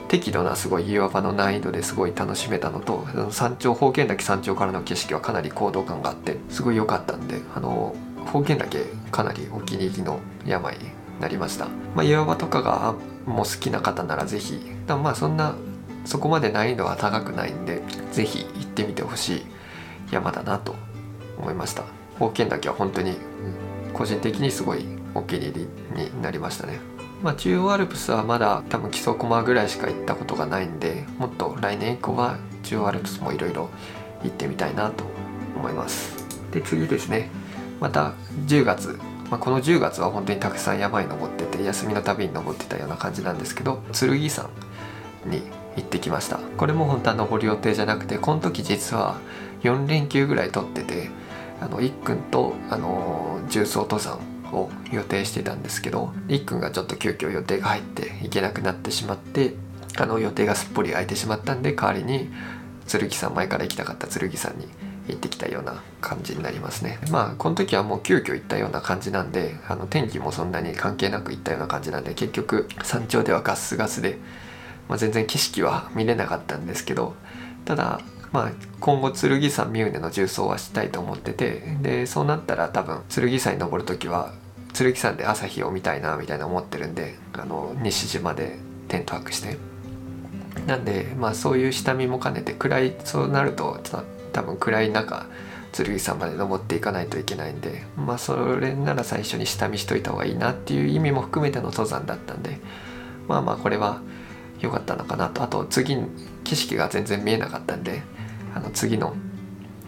[0.08, 7.94] 適度なすごい岩場の難易度ですごい楽しめたのと山頂宝剣岳山頂からの景色はかなり高度感があってすごい良かったんであの
[8.26, 10.78] 宝剣岳かなりお気に入りの山に
[11.20, 12.94] なりました、まあ、岩場とかが
[13.26, 15.54] もう好きな方なら是非まあそんな
[16.04, 19.42] そこまで難易度は高くないんで是非行ってみてほしい
[20.10, 20.74] 山だなと
[21.38, 21.84] 思いました。
[22.14, 23.16] 宝剣岳は本当に
[23.94, 25.66] 個人的にすごいお気に入
[25.96, 26.80] りになりましたね。
[27.22, 33.68] まあ、中央アルプスはまだ多分基礎駒ぐらいしか行ったことがないんでもっと来年以降は中央アルプスもいろいろ
[34.22, 35.04] 行ってみたいなと
[35.56, 36.26] 思います。
[36.50, 37.30] で次ですね。
[37.80, 38.14] また
[38.46, 38.98] 10月、
[39.30, 44.50] まあ、この10月は本当にたくさん山に登ってて休みの旅に登ってたような感じなんですけど剣山
[45.26, 45.42] に
[45.76, 46.38] 行ってきました。
[46.56, 49.18] これも本当は登る予定じゃなくてこの時実は
[49.62, 51.10] 4連休ぐらい取ってて
[51.60, 54.18] あのいっくんとあの重曹登山
[54.52, 59.54] を予定してたんですけどいっくんがちょっと急遽予定が入って行けなくなってしまって
[59.96, 62.30] あの予定がすっぽり空いてしまったんで代わりに
[62.86, 64.66] 剣さん前から行きたかった剣さんに
[65.10, 66.98] 行ってきたような感じになりますね。
[67.10, 74.18] まあこの時はもう急遽行ったような感じなんであの天気もそんなに関係なく行ったような感じなんで結局山頂ではガスガスで、
[74.88, 77.14] まあ、全然景色は見れなかったんですけど
[77.64, 78.00] ただ
[78.32, 84.32] まあ、今後剣山三畝の重曹はしたいと思っててでそうなったら多分剣山に登る時は
[84.72, 88.56] 剣山で朝日を見たいなみたいな思ってるんであの西島で
[88.86, 89.58] テント泊して。
[90.66, 95.26] なんでまあそういう下見も兼ねて暗いそうなるとちょっと多分暗い中
[95.72, 102.58] 剣山まで登っていかないといけないんでまあそれなら最初に下見しといた方がいいなっていう意味も含めての登山だったんで
[103.28, 104.00] まあまあこれは
[104.60, 105.42] 良かったのかなと。
[105.42, 105.96] あと次
[106.44, 108.02] 景色が全然見えなかったんで
[108.54, 109.14] あの次の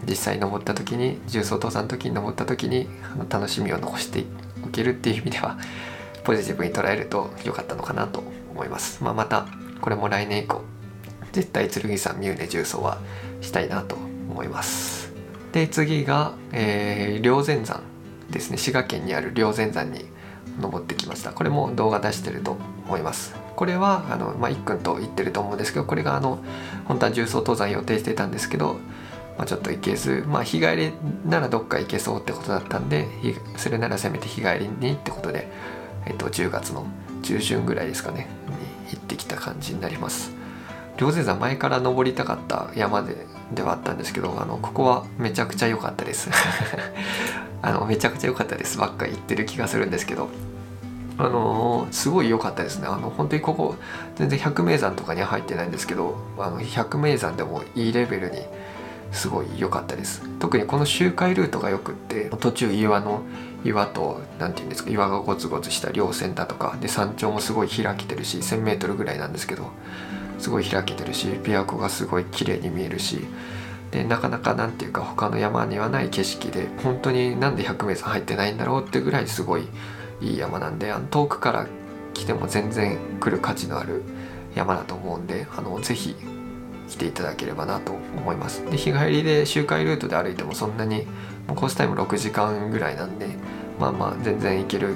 [0.07, 4.25] 実際登った時に重曹登山の時に登った時にあの楽しみを残して
[4.65, 5.57] おけるっていう意味では
[6.23, 9.45] ポジティブに捉えると良かったのかなと思います、まあ、また
[9.81, 10.61] これも来年以降
[11.31, 12.99] 絶対剣山三畝重曹は
[13.41, 13.97] したいなと
[14.33, 15.13] 思います。
[15.51, 17.83] で次が、えー、霊山山
[18.31, 18.57] ですね。
[18.57, 20.05] 滋賀県にある霊山山に
[20.59, 21.31] 登ってきました。
[21.31, 23.35] これも動画出してると思います。
[23.55, 26.39] これはあの、まあ、いっくんと言ってると思うんですけどこれがあの
[26.85, 28.77] 本当は重曹登山予定してたんですけど、
[29.37, 30.91] まあ、ちょっと行けず、まあ、日帰り
[31.23, 33.07] ならどっか行けそうってことだったんで
[33.57, 35.47] それならせめて日帰りにってことで、
[36.07, 36.87] えっと、10月の
[37.21, 38.27] 中旬ぐらいですかね
[38.89, 40.33] に行ってきた感じになります。
[40.97, 43.25] 霊山前から登りたかった山で
[43.55, 46.29] ではあったんですけどあのここはめちゃくちゃ良かったです。
[47.61, 50.27] あのめちゃくちゃ良かったですばっか言ってる気がするんですけど
[51.17, 52.87] あのー、すごい良かったですね。
[52.87, 53.75] あの本当にここ
[54.15, 58.39] 全然百名山とかには入ってないんですけどあの百名山でもいいレベルに
[59.11, 60.23] すごい良かったです。
[60.39, 63.21] 特にこの周回ルートがよくって途中岩の
[63.63, 69.71] 岩と何て言うんですか岩がゴツゴツした稜線だとかで山頂もすごい開けてるし 1,000m ぐらいなんですけど
[70.43, 73.21] すごい開けてるし琵琶湖がすごい綺麗に見えるし
[73.91, 79.69] でなかなかなんていうか他の山にはない景色で本当になんで百名山入ってないんだろうってぐらいすごい
[80.19, 81.67] いい山なんであの遠くから
[82.13, 84.03] 来ても全然来る価値のある
[84.53, 86.13] 山だと思うんであのぜひ
[86.89, 88.69] 来ていただければなと思います。
[88.69, 91.05] で日帰りで周回ルートで歩いてもそんなに
[91.47, 93.29] もうコースタイム6時間ぐらいなんで
[93.79, 94.95] まあまあ全然行ける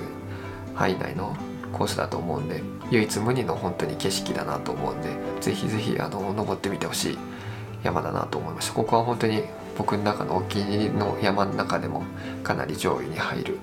[0.75, 1.37] 範囲内の
[1.71, 2.61] コースだと思うんで
[2.91, 5.09] 唯一無二の本当に景色だなと思うんで
[5.41, 7.17] ぜひぜひあの登ってみてほしい
[7.83, 8.73] 山だなと思いました。
[8.73, 9.43] ここは本当に
[9.77, 12.03] 僕の中のお気に入りの山の中でも
[12.43, 13.59] かなり上位に入る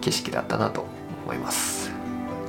[0.00, 0.84] 景色だったなと
[1.24, 1.90] 思います。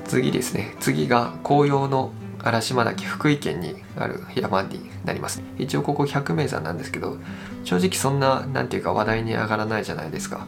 [0.05, 0.75] 次ですね。
[0.79, 2.11] 次が紅葉の
[2.43, 5.41] 荒島岳福井県にある山になります。
[5.57, 7.17] 一応ここ百名山なんですけど
[7.63, 10.45] 正直そんな何ていうか話題に上がらないじゃないですか。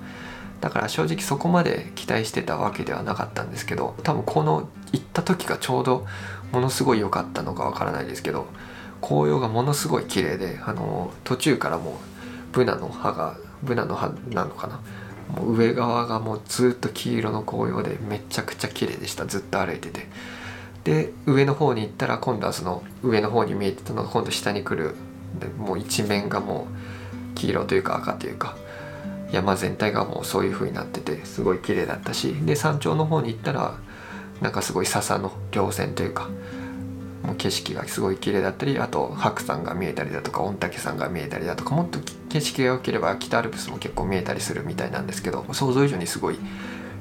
[0.61, 6.05] だから正直そこまで期待してたわけではなかったんですけど多分この行った時がちょうど
[6.51, 8.47] ものすごい良かったのかわからないですけど
[9.01, 11.93] 紅葉がものすごい綺麗であの途中からもう
[12.51, 14.79] ブナの葉がブナの葉なのかな
[15.29, 19.25] もう上側がもうずっと黄色の紅葉でめちゃくちゃ綺麗でした。
[19.25, 20.07] ずっと歩いてて。
[20.83, 24.95] で上の方に行ったら今度はその上の方に見えてたのが今度下に来る。
[25.39, 26.67] でもう一面がも
[27.33, 28.55] う黄色というか赤というか。
[29.31, 33.77] 山全体がもうそういう風になっててすごい綺麗だったしで山頂の方に行ったら
[34.41, 36.29] なんかすごい笹の稜線というか
[37.23, 41.99] もう景色がすごい綺麗だったりあと白山が見えたりだとか御嶽山が見えたりだとかもっと
[42.29, 46.37] 景色が良ければ北アルプスも結構見えたりするみたいなんですけど想像以上にすごい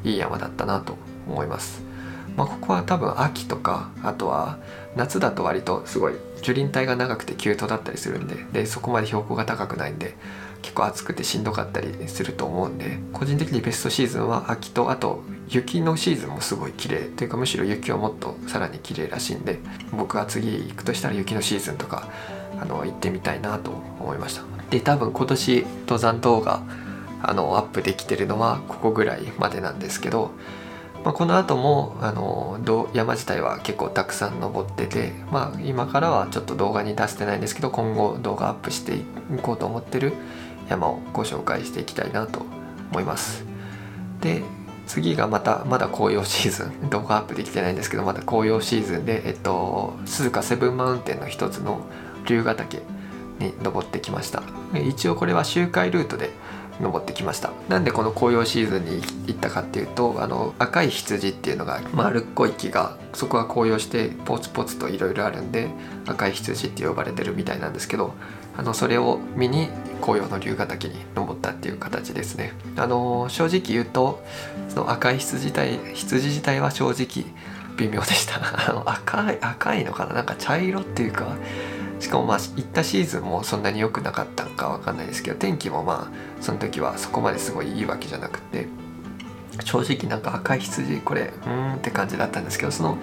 [0.05, 0.97] いい山だったなと
[1.29, 1.87] 思います。
[2.37, 4.59] まあ、ここは多分秋とかあとは
[4.95, 10.15] 夏だと割とすごい樹林帯が長くて急登だったりするんででそこまで標高が高くないんで
[10.67, 19.61] 結構暑くてしんどかったりすると思うんで個人的にベストシーズンは秋とあと雪のシーズンもすごい綺麗というかむしろ雪はもっとさらに綺麗らしいんで
[19.93, 22.11] 僕は次行くとしたら雪のシーズンとか
[22.61, 24.43] あの行ってみたいなと思いました。
[24.71, 26.63] で多分今年登山動画
[27.23, 30.33] あのアップできてるのはここぐらいまでなんですけど
[31.07, 32.59] まあ、この後もあの
[32.93, 39.05] 山自体は結構たくさん登ってて、まあ、今からはちょっと動画に出してないんですけど今後動画アップしてい
[39.41, 40.15] こうと思ってる
[40.69, 42.43] 山をご紹介していきたいなと
[42.91, 43.45] 思います。
[44.21, 44.43] で
[44.87, 46.73] 次がまたまだ紅葉シーズン。
[46.91, 51.81] 動画アップできてないんですけどまだ紅葉シーズンでえっと鈴鹿セブンマウンテンの一つの
[52.27, 52.83] 龍ヶ岳
[53.39, 54.43] に登ってきました。
[54.75, 56.31] 一応これは周回ルートで
[56.81, 57.51] 登ってきました。
[57.69, 65.71] なんでこの紅葉シーズンに行ったかっていうとあの赤い羊っていうのが丸っこい木がそこが紅葉してポツポツといろいろあるんで
[66.07, 68.15] 赤い羊って呼ばれてるみたいなんですけど
[68.57, 69.69] あのそれを見に
[70.01, 72.53] 紅葉の龍ヶ岳に登ったっていう形ですね。
[72.77, 74.23] あの正直言うと
[74.69, 77.27] その赤い羊自体羊自体は正直
[77.77, 78.41] 微妙でした。
[78.71, 80.15] あの赤い赤いのかな？
[80.15, 81.37] なんか茶色っていうか
[82.01, 88.67] しかもまあ行ったシーズンもそんなに良くなかったんかわかんないですけど天気もまあその時はそこまですごいいいわけじゃなくて
[89.65, 92.99] 正直なんか赤い羊これうーんって感じだったんですけどその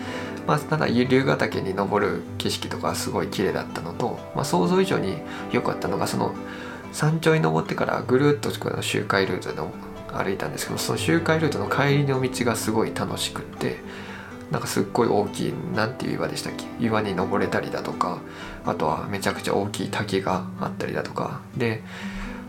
[0.48, 5.18] まあただ龍ヶ岳に登る景色とかすごい綺麗だったのと、まあ、想像以上に
[5.52, 6.34] 良かったのがその
[6.92, 9.62] 山頂に登ってからぐるっとこの周回ルートで
[10.12, 13.78] 歩いたんですけどその周回ルートの帰りの道がすごい楽しくって
[14.52, 16.66] なんかすっごい大きい何ていう岩でしたっけ？
[16.80, 18.20] 岩に登れたりだとか
[18.66, 21.42] あとはめちゃくちゃ大きい滝があったりだとか。
[21.58, 21.82] で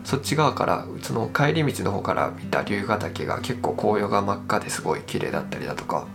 [0.03, 6.05] そっち側からその帰り道の方から見た龍ヶ岳が結構紅葉が真っ赤ですごい綺麗だったりだとか。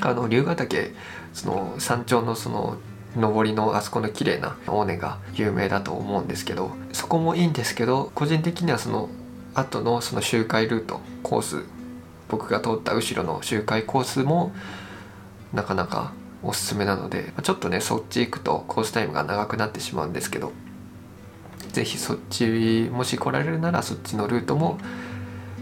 [0.00, 0.94] あの龍ヶ岳
[1.32, 2.78] その山頂のその
[3.16, 9.08] 上りのあそこの綺麗な尾根が有名だと思うんですけどそこもいいんですけど個人的にはその
[9.54, 11.64] 後のその周回ルートコース
[12.28, 14.52] 僕が通った後ろの周回コースも
[15.54, 20.52] なかなかおすすめなのでちょっとねそっち行くとコースタイムが長くなってしまうんですけど
[21.72, 24.78] 是非そっちもし来られるならそっちのルートも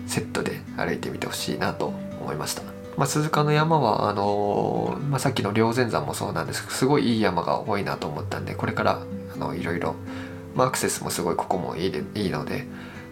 [0.07, 1.87] セットで歩いてみてほしいなと
[2.20, 2.74] 思いました。
[2.97, 9.03] まあ、鈴鹿の山はあの、まあ、さっきの霊山山もそうなんですけどすごいいい山が多いなと思ったんでこれから
[9.34, 9.97] あのいろいろ、
[10.55, 12.66] まあ、アクセスもすごいここもいいいいので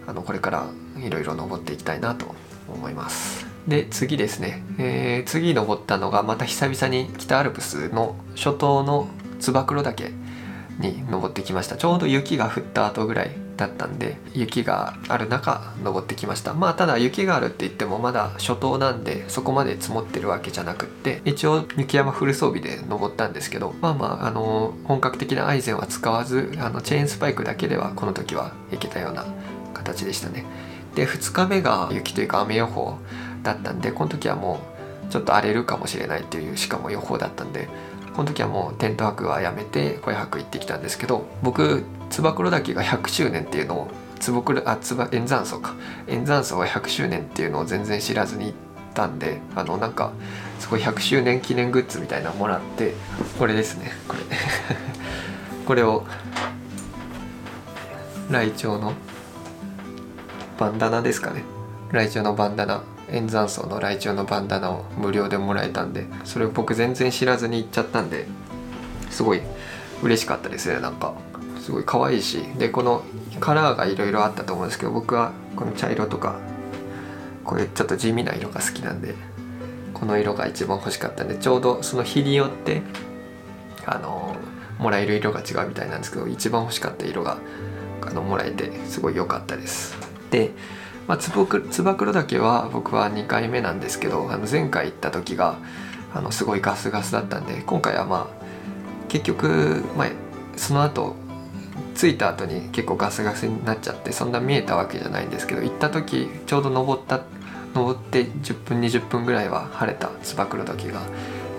[0.07, 0.67] あのこれから
[0.97, 2.33] いろいろ登っていきたいなと
[2.69, 3.45] 思います。
[3.67, 9.07] で次ですね、えー、次登ったのがまた久々に北アルプスの初冬の
[9.39, 10.11] 燕岳
[10.79, 16.53] に登ってきましたちょうど雪が降った後ぐらいだったんで雪がある中登ってきました。
[16.53, 29.25] まあただ雪があるって言ってもまだ初冬なんでそこまで積もってるわけじゃなくって一応雪山フル装備で登ったんですけどまあまああの本格的なアイゼンは使わずあのチェーンスパイクだけではこの時は行けたような
[29.73, 30.45] 形でしたね。
[30.95, 32.97] で2日目が雪というか雨予報
[33.43, 34.59] だったんでこの時はも
[35.07, 37.67] うちょっと荒れるかもしれないっていうしかも予報だったんで
[38.15, 41.83] この時はもうテント泊はやめて小屋泊行ってきたんですけど僕
[42.21, 43.87] 燕岳が100周年っていうのを
[44.19, 45.75] 坪倉あつば円山荘か。
[46.07, 48.53] 円山荘が100周年っていうのを全然知らずに行っ
[48.93, 50.13] たんであのなんか
[50.59, 52.93] すごい100周年記念グッズみたいなのもらって
[53.39, 54.21] これですねこれ。
[55.65, 56.05] これを
[58.29, 58.93] ライチョウの
[60.59, 61.43] バンダナですかね。
[61.91, 62.83] ライチョウのバンダナ。
[63.09, 68.25] 円山荘のライチョウのバンダナを無料でもらえたんでそれを僕全然知らずに行っちゃったんで
[69.11, 69.41] すごい
[70.01, 71.13] 嬉しかったですねなんか。
[71.63, 73.03] すごい可愛いしでこの
[73.39, 76.39] カラーがいろいろあったと思うんですけど僕はこの茶色とか
[77.45, 79.15] こういうちょっと地味な色が好きなんで
[79.93, 82.81] この色が一番欲しかったんでちょうどその日によって
[83.85, 84.35] あの
[84.77, 87.37] もらえる色が違うみたいなんですけど一番欲しかった色が
[88.01, 89.95] あのもらえてすごい良かったです。
[90.29, 90.51] で
[91.07, 95.57] まあ、つば九岳は僕は2回目なんですけどあの前回行った時が
[96.13, 98.43] あのすごいガスガスだったんで今回はまあ
[99.09, 100.07] 結局、まあ、
[100.55, 101.17] その後
[101.93, 107.21] 着いた後に結構ガスガスになっちゃってそんな見えたわけじゃないんですけど行った時ちょうど登った
[107.73, 111.01] 登って10分20分ぐらいは晴れた燕岳が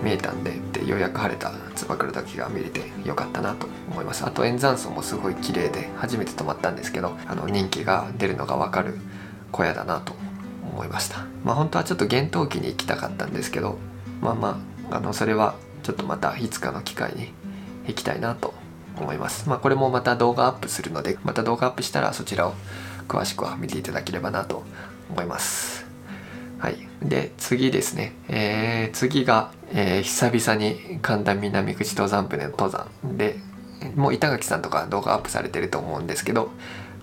[0.03, 4.25] 見えたんででようやく晴れた燕岳が見れてよかったなと思います。
[4.25, 8.97] あと円山荘もすごい綺麗で初めて泊まったんですけどあの人気が出るのが分かる
[9.51, 10.13] 小屋だなと
[10.71, 11.25] 思いました。
[11.43, 13.77] まあ本当はちょっと厳冬期に行きたかったんですけど
[14.21, 14.59] まあま
[14.91, 17.31] ああのそれはちょっとまたいつかの機会に
[17.87, 18.54] 行きたいなと
[19.03, 19.49] 思います。
[19.49, 22.53] まあこれもまた動画アップするのでまた動画アップしたらそちらを
[23.07, 24.63] 詳しくは見ていただければなと
[25.09, 25.85] 思います。
[26.59, 26.87] はい。
[27.01, 33.37] で次ですね、えー、次が、えー、久々に神田南口登山部の登山で
[33.95, 36.49] もう板垣さんとか動画アップされてると思うんですけど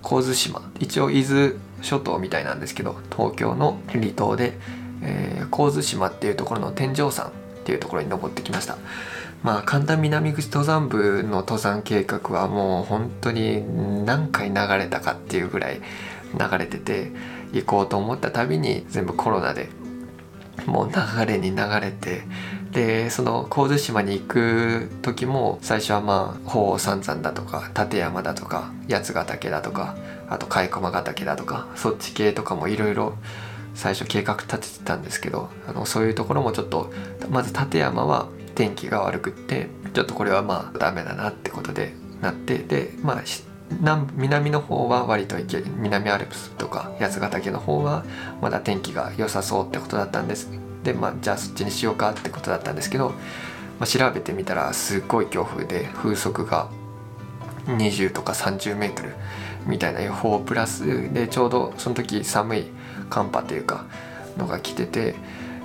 [0.02, 0.62] 神津島。
[0.80, 4.58] 一応伊豆諸島みたいなんですけど東京の離島で、
[5.02, 7.30] えー、神津島っていうところの天井山っ
[7.64, 8.78] ていうところに登ってきました。
[9.42, 15.80] まあ神田南口登山部の登山計画はもう本当に何回流れたかっていうぐらい
[16.38, 17.10] 流れてて
[17.52, 19.68] 行こうと思ったたびに全部コロナで
[20.66, 22.22] もう流れに流れて
[22.72, 29.96] でその神津島に行く時も最初はまあ鳳凰三山だとか立山だとか八ヶ岳だとか
[30.28, 33.14] あと甲斐駒ヶ岳だとかそっち系とかもいろいろ
[33.74, 36.92] 最初計画立ててたんですけどあのそういうところもちょっと
[37.30, 43.22] まず立山は天気が悪くってちょっとこれはまあダメだなってことでなってでまあ
[43.80, 48.04] 南南の方は割といけ南アルプスとか八ヶ岳の方は
[48.40, 50.50] まだ天気が良さそうってことだったんです。
[50.84, 53.10] でまあじゃあそっちにしようかってことだったんですけど、
[53.78, 56.68] まあ、調べてみたらすっごい強風で風速が
[57.66, 59.14] 20とか30メートル
[59.66, 62.64] みたいな予報プラスでちょうどその時寒い
[63.08, 63.86] 寒波というか
[64.36, 65.14] のが来てて、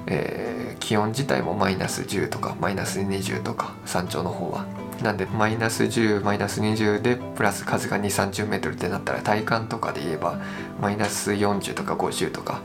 [0.07, 4.65] えー、気温自体もマイナス10とかマイナス20とか山頂の方は。
[5.03, 10.39] なんでマイナス10マイナス20でプラス風が2 3 0メートルってなったら体感とかで言えば
[10.81, 12.61] マイナス40とか50とか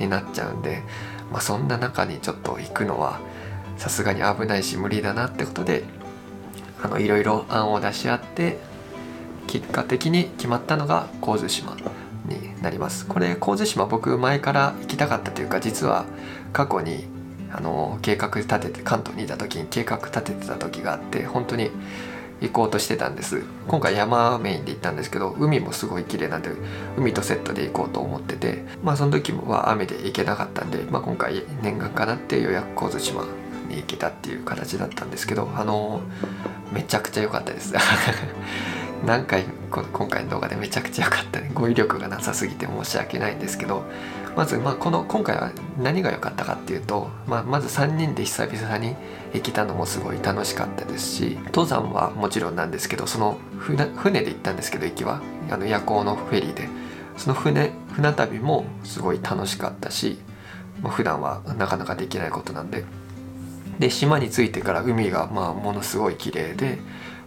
[0.00, 0.82] になっちゃうんで、
[1.30, 3.20] まあ、そんな中にちょっと行くのは
[3.76, 5.84] さすがに危ないし無理だなってことで
[6.98, 8.58] いろいろ案を出し合って
[9.46, 11.76] 結果的に決まったのが神津島
[12.26, 13.06] になります。
[13.06, 16.04] これ神津島僕前から行きたかったというか実は
[16.52, 17.06] 過去に
[17.50, 21.70] あの計画立てて関東にいた時に計画立ててた時があって本当に
[22.40, 23.42] 行こうとしてたんです。
[23.66, 26.50] 今回山メインで行ったんですけど海もすごい綺麗なんで
[26.96, 33.24] 海とセットで行こうと思っててまあその時は雨で行けなかったんで、まあ、今回念願かなって予約神津島
[33.68, 36.00] に行けたっていう形だったんですけどあの
[36.72, 37.74] めちゃくちゃ良かったです。
[39.06, 41.50] 何回今回の動画でめちゃくちゃ良かったね。
[41.54, 43.84] 語彙力がなさすぎて申し訳ないんですけど
[44.38, 45.50] まず、まあ、この今回は
[45.82, 48.94] 何が良かったかっていうと、まあ、まず3人で久々に
[49.34, 55.20] 行けたのもすごい楽しかったですし登山はもちろんなんですけどその船で行ったんですけど行きは
[55.50, 56.68] あの夜行のフェリーで
[57.16, 60.18] その船船旅もすごい楽しかったし、
[60.82, 62.84] まあ、普段はなかなかできないことなんで
[63.80, 66.78] で島に着いてから海がまあものすごい綺麗で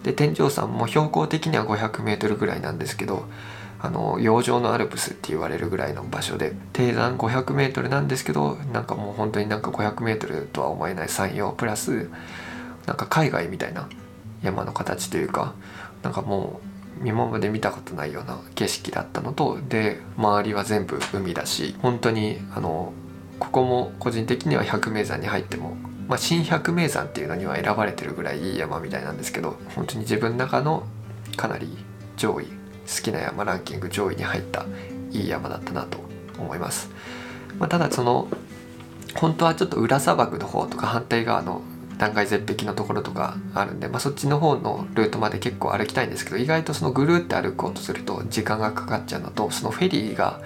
[0.03, 3.25] で天井山も標高的には 500m ぐらいなんですけど
[3.83, 12.09] あの洋上のアルプスって言われるぐらいの場所で低山 500m なんですけどなんかもう本当になんか 500m とは思えない山陽プラス
[12.85, 13.89] なんか海外みたいな
[14.43, 15.55] 山の形というか
[16.03, 16.61] なんかも
[17.03, 22.93] う今まで見たことないような景色だったのとで周りは全部海だし本当にあの
[23.39, 25.75] ここも個人的には百名山に入っても、
[26.07, 30.83] まあ、新百名山っていうのには選ばれてるぐらいいい山みたいなんですけど本当に自分の中の
[31.35, 31.75] かなり
[32.17, 34.65] 上位好きな山ランキング上位に入った
[35.11, 35.99] いい山だったなと
[36.37, 36.89] 思います、
[37.59, 38.27] まあ、ただその
[39.15, 41.61] 本当はちょっと裏砂漠の方とか反対側の
[41.97, 50.41] 断崖絶壁のところとかあるんで、まあ、そっちの方のルートまで結構歩きたいんですけど意外とそのぐるって歩こうとすると時間がかかっちゃうのとそのフェリーが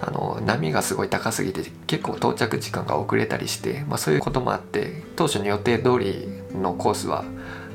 [0.00, 7.24] あの波がすごい高すぎて結構到着時間が遅れたりして、まあ、そういうこともあって当初の予定通りのコースは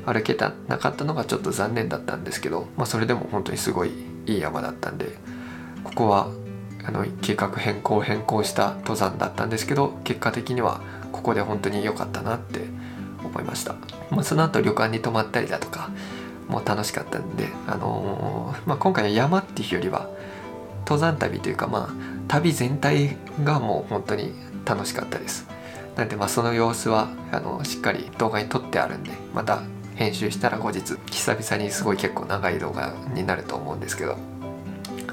[0.06, 3.90] 歩けたなかったのがちょっと残念だったんですけど、まあ、それでも本当にすごい
[4.26, 5.16] いい山だったんで
[5.82, 6.28] ここは
[6.86, 10.80] あの計画変更変更した登山だったんですけど結果的には
[11.12, 12.60] ここで本当に良かったなって
[13.24, 13.74] 思いました、
[14.10, 15.90] まあ、その後旅館に泊まったりだとか
[16.48, 20.10] もう楽しかったんで、あのー、まあ、今回は山っていうよりは
[20.80, 24.32] 登山旅というかまあ旅全体がもう本当に
[24.64, 25.46] 楽しかったです。
[25.96, 29.62] なんでまあその様子はあのしっかり動画に撮ってあるんでまた
[29.94, 34.16] 編集したら後日久々にすごい結構長い動画になると思うんですけど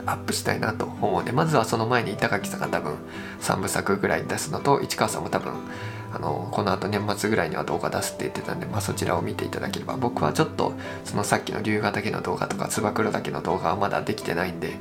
[0.06, 2.96] アップしたいなと思うんでまずはその前に板垣さんが多分
[3.42, 5.54] 3部作ぐらい出すのと市川さんも多分
[6.14, 10.74] あのこのあと年末ぐらいには動画出すって言ってたんで、まあ、そちらを見ていただければ僕はちょっと
[11.06, 14.74] そのさっきの龍河岳の動画とか燕岳の動画はまだできてないんで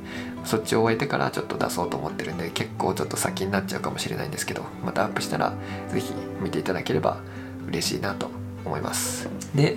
[0.45, 5.55] そっちを終えてからちょっと出そうと思ってるんで結構ちょっと先になっちゃうかもしれないんですけどまたアップしたら
[5.89, 7.21] 是非見ていただければ
[7.69, 9.29] 嬉しいなと思います。
[9.55, 9.77] で、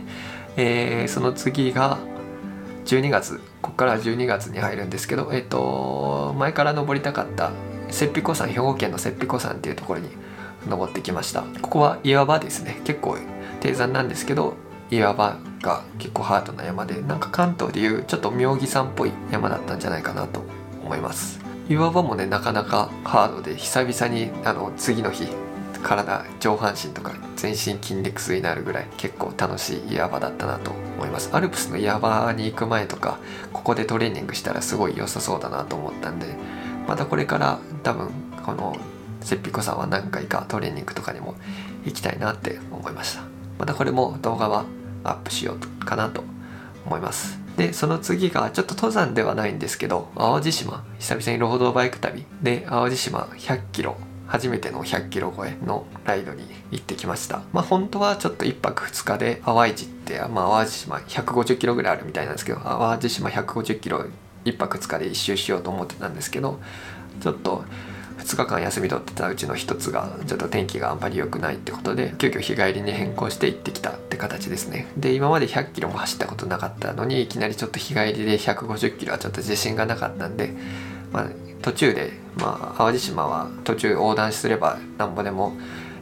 [0.57, 1.97] えー、その次が
[2.85, 3.41] 12月。
[3.61, 7.51] ここから12月に入るんですけどえっ、ー、と前から登りたかった
[7.89, 10.09] 雪庇湖山兵庫県の雪庇湖山っていうところに
[10.67, 11.43] 登ってきました。
[11.61, 12.81] ここは岩場ですね。
[12.83, 13.17] 結構
[13.61, 14.55] 低山なんですけど
[14.91, 20.43] 岩場が結構ハードな山でなんか関東でいうちょっと妙義山っぽい山だったんじゃないかなと
[20.83, 21.39] 思います。
[21.69, 25.27] 岩場もねなかなかハードで久々にあの次の日
[25.83, 31.29] 体上半身とか全身筋肉痛になるぐらい結構楽しい岩場だったなと思います。
[31.33, 33.19] アルプスの岩場に行く前とか
[33.51, 36.27] ここでトレーニングしたらすごい良さそうだなと思ったんで
[36.87, 38.09] またこれから多分
[38.45, 38.75] この
[39.21, 41.35] せっぴこさんは何回かトレーニングとかにも
[41.85, 43.23] 行きたいなって思いました。
[43.59, 44.65] またこれも動画は
[45.03, 46.23] アップしようかなと
[46.85, 47.39] 思います。
[47.57, 52.25] でその次がちょっと登山ではないんですけど淡路島久々にロードバイク旅。
[52.41, 53.95] で淡路島100キロ
[54.33, 57.43] 初めての100キロ超えのライドに行ってきました。
[57.53, 64.03] まあ本当はちょっと1泊2日で淡路って、まあ、淡路島150キロぐらいあるみたいなんですけど淡路島150キロ
[64.45, 66.59] 1泊2日で一周しようと思ってたんですけど
[67.21, 67.63] ちょっと
[68.17, 74.87] 2日間休み取ってたうちの1つがちょっと天気があんまり良くないってことで急遽日帰りに変更して行ってきたって形ですね。
[74.97, 80.55] で今まで100キロも走ったことなかったのにいきなりちょっと日帰りで150キロはちょっと自信がなかったんで、
[81.11, 81.27] まあ、
[81.63, 85.53] 途中で、まあ、淡路島は途中横断すればなんぼでも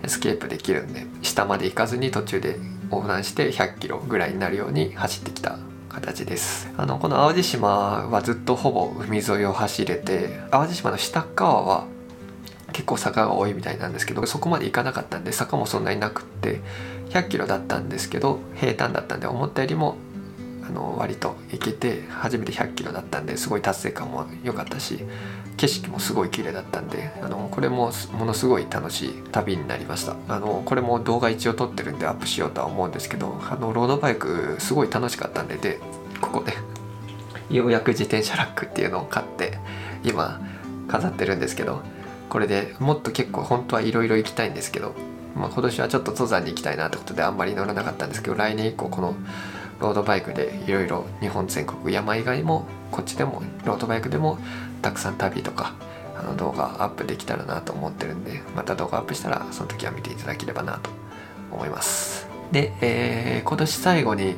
[0.03, 2.57] エスケープできるんで下まで行かずに途中で
[2.91, 6.69] 横断して100キロぐらいになるように走ってきた形です。
[6.77, 11.85] あのこの淡路島はずっとほぼ海沿いを走れて淡路島の下側は
[12.73, 16.61] 結構坂が多いみたいなんですけどそこまで行かなかったんで坂もそんなになくって
[17.09, 19.97] 100キロだったんですけど平坦だったんで思ったよりも
[20.63, 25.03] あの割と行けて初めて100キロだったんですごい達成感も良かったし
[25.57, 30.15] 景色もすごい綺麗だったんであのこれもものすごい楽しい旅になりました。
[30.27, 35.79] あのこれも動画一応撮ってるんでアップしようとは思うんですけどあのロードバイクすごい楽しかったんでで
[36.19, 36.53] ここで。
[37.53, 39.59] ようやく自転車ラックっていうのを買って
[40.05, 40.39] 今
[40.87, 41.81] 飾ってるんですけど
[42.29, 44.95] これでもっと結構本当はいろいろ行きたいんですけど、
[45.35, 49.15] まあ、今年はちょっと登山に行きたいなってことであんまり乗らなかったんですけど来年以降この
[49.81, 54.37] ロードバイクでいろいろ日本全国山以外もこっちでもロードバイクでも
[54.81, 55.73] たくさん旅とか
[56.17, 60.89] あの動画アップできたらなと思ってるんでまた動画アップしたらその時は見ていただければなと
[61.51, 62.27] 思います。
[62.51, 64.35] で、えー、今年最後に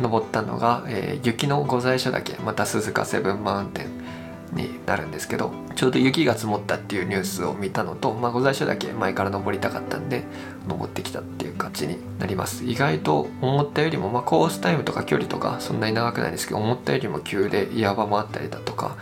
[0.00, 10.24] 登ったのが、えー、雪の御在所岳また鈴鹿セブンマウンテンになるんですけどちょうど雪が積もったっていうニュースを見たのと、まあ、御在所だけ前から登りたかったんで
[10.68, 12.64] 登ってきたっていう感じになります。
[12.64, 18.96] 意外と思ったよりも、まあ、コースタイムとか距離とかそんなに長くないんですけど思ったよりも急で岩場もあったりだとか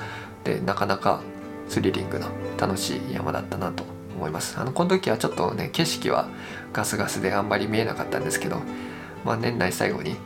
[0.45, 1.21] でなかなか
[1.69, 2.29] スリリングな
[2.59, 3.85] 楽しい山だったなと
[4.17, 4.59] 思います。
[4.59, 6.29] あのこの時はちょっとね景色は
[6.73, 8.61] ガスガスであんまり見えなかったんですけど、
[9.25, 10.17] まあ、年内最後に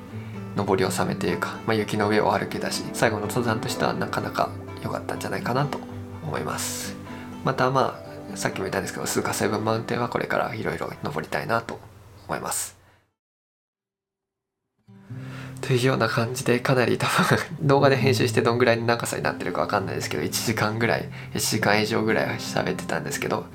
[0.57, 4.51] 登り納めというか、まあ、雪の上を歩けたし最後の登山としてはなかなか
[4.83, 5.79] 良かったんじゃないかなと
[6.23, 6.97] 思います。
[7.45, 8.01] またま
[8.33, 11.79] あさっきも言ったんですけどスーカセブンマウンテンはこれからいろいろ登りたいなと
[12.27, 12.74] 思います。
[15.67, 23.47] というような感じでかなり多分動画で編集してどんぐらいの長さになってるかわかんないですけど1時間ぐらい1時間以上ぐらい喋ってたんですけど、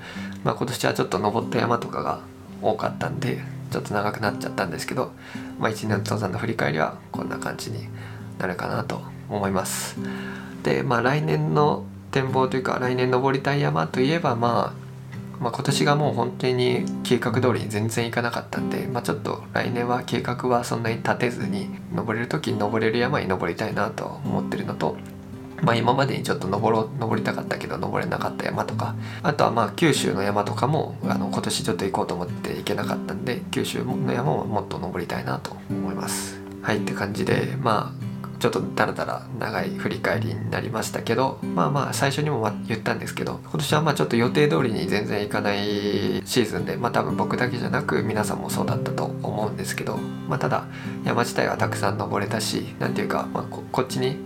[0.44, 2.22] まあ、今年はちょっと登った山とかが
[2.64, 5.12] 多かったんでちょっと長くなっちゃったんですけど、
[5.60, 7.88] まあ、1年の登山の振り返りはこんな感じに
[8.40, 9.96] なるかなと思います。
[10.64, 14.89] で、まあ、来年の展望というか来年登りたい山といえば、まあ、
[15.40, 24.98] まあ今年がもう本当に計画通りに全然いかなかったんで、まあ、ちょっと来年は計画はそんなに立てずに登れる時に登れる山に登りたいなと思ってるのと。
[25.62, 36.40] まあ、今までにちょっと登ろ登りたかったけど登れなかった山とかあとはまあ九州の山とかもあの今年ちょっと行こうと思って行けなかったんで九州の山ももっと登りたいなと思います。
[36.62, 50.66] はいって感じでまあちょっとだらだら長い振り返りになりましたけどまあまあ最初にも言ったんですけど今年はまあちょっと予定通りに全然いかないシーズンでまあ多分僕だけじゃなく皆さんもそうだったと思うんですけどまあただ
[51.04, 54.18] 山自体はたくさん登れたし何ていうか、まあ、ここっちに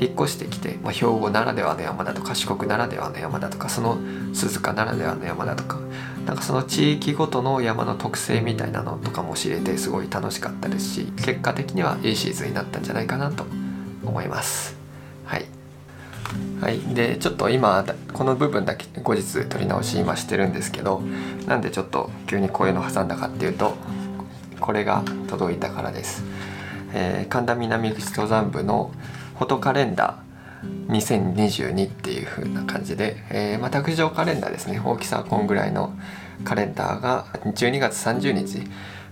[0.00, 3.98] 引っ越してきて、まあ、兵庫ならではの山だとか四国ならではの山だとかその
[4.32, 5.78] 鈴鹿ならではの山だとか
[6.26, 13.44] なんかその地域ごとの山の特性みたいなのとかも知れてすごい楽しかったですし結果的にはいいシーズンになったんじゃないかなと
[14.10, 14.76] 思います。
[15.24, 15.46] はい。
[16.60, 21.00] はい、でちょっと今この部分だけ後日撮り直し今してるんですけど
[21.46, 23.74] なんでちょっと急にこういうの挟んだかっていうと
[24.60, 26.22] これが届いたからです、
[26.92, 28.92] えー、神田南口登山部の
[29.38, 34.80] フォトカレンダー2022っていう風な感じで、えー、まあ、卓上カレンダーですね。
[34.84, 35.96] 大きさはこんぐらいの
[36.44, 38.68] カレンダーが12月30日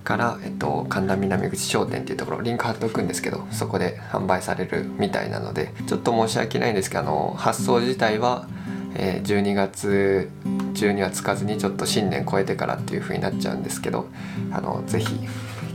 [0.08, 8.48] から、えっと、神田南口商店っていうところリンク貼っておくんですけどそこで販売されるみたいなのでちょっと申し訳ないんですけどあの発送自体は、
[8.94, 10.30] えー、12月
[10.72, 14.06] 中にはつかずにちょっと新年超えてからっていう風になっちゃうんですけど
[14.50, 15.14] あのぜひ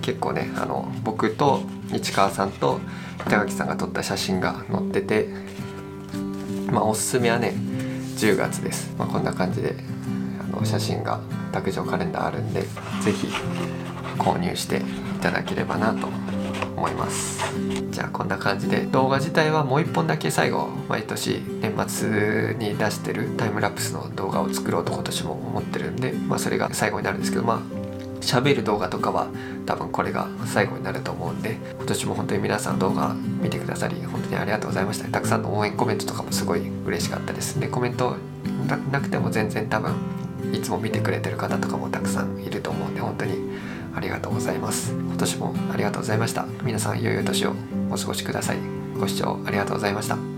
[0.01, 1.61] 結構ねあの僕と
[1.93, 2.79] 市川さんと
[3.27, 5.27] 板垣さんが撮った写真が載ってて
[6.71, 7.53] まあおすすめはね
[8.17, 9.75] 10月です、まあ、こんな感じで
[10.41, 11.19] あの写真が
[11.51, 12.63] 卓上カレンダーあるんで
[13.03, 13.27] 是非
[14.13, 14.81] 購入してい
[15.21, 16.07] ただければなと
[16.75, 17.43] 思います。
[17.91, 27.59] じゃあこんな感じで動画自体はもう一本だけ最後毎年年末に出してるタイムラプスの動画を作ろうと今年も思ってるんで、まあ、それが最後になるんですけどまあ
[28.21, 29.27] 喋る動画とかは
[29.65, 35.09] 多分これが最後になると思うんで今年も本当に皆さん動画見てくださり本当にありがとうございました。
[35.09, 38.15] たくさんの応援コメントとかもすごい嬉しかったですでコメント
[38.91, 39.93] なくても全然多分
[40.53, 43.52] いつも見てくれてる方とかもたくさんいると思うんで本当に
[43.95, 44.91] ありがとうございます。
[44.93, 46.45] 今年もありがとうございました。
[46.63, 47.53] 皆さん良いお年を
[47.91, 48.57] お過ごしください。
[48.99, 50.32] ご視聴ありがとうございました。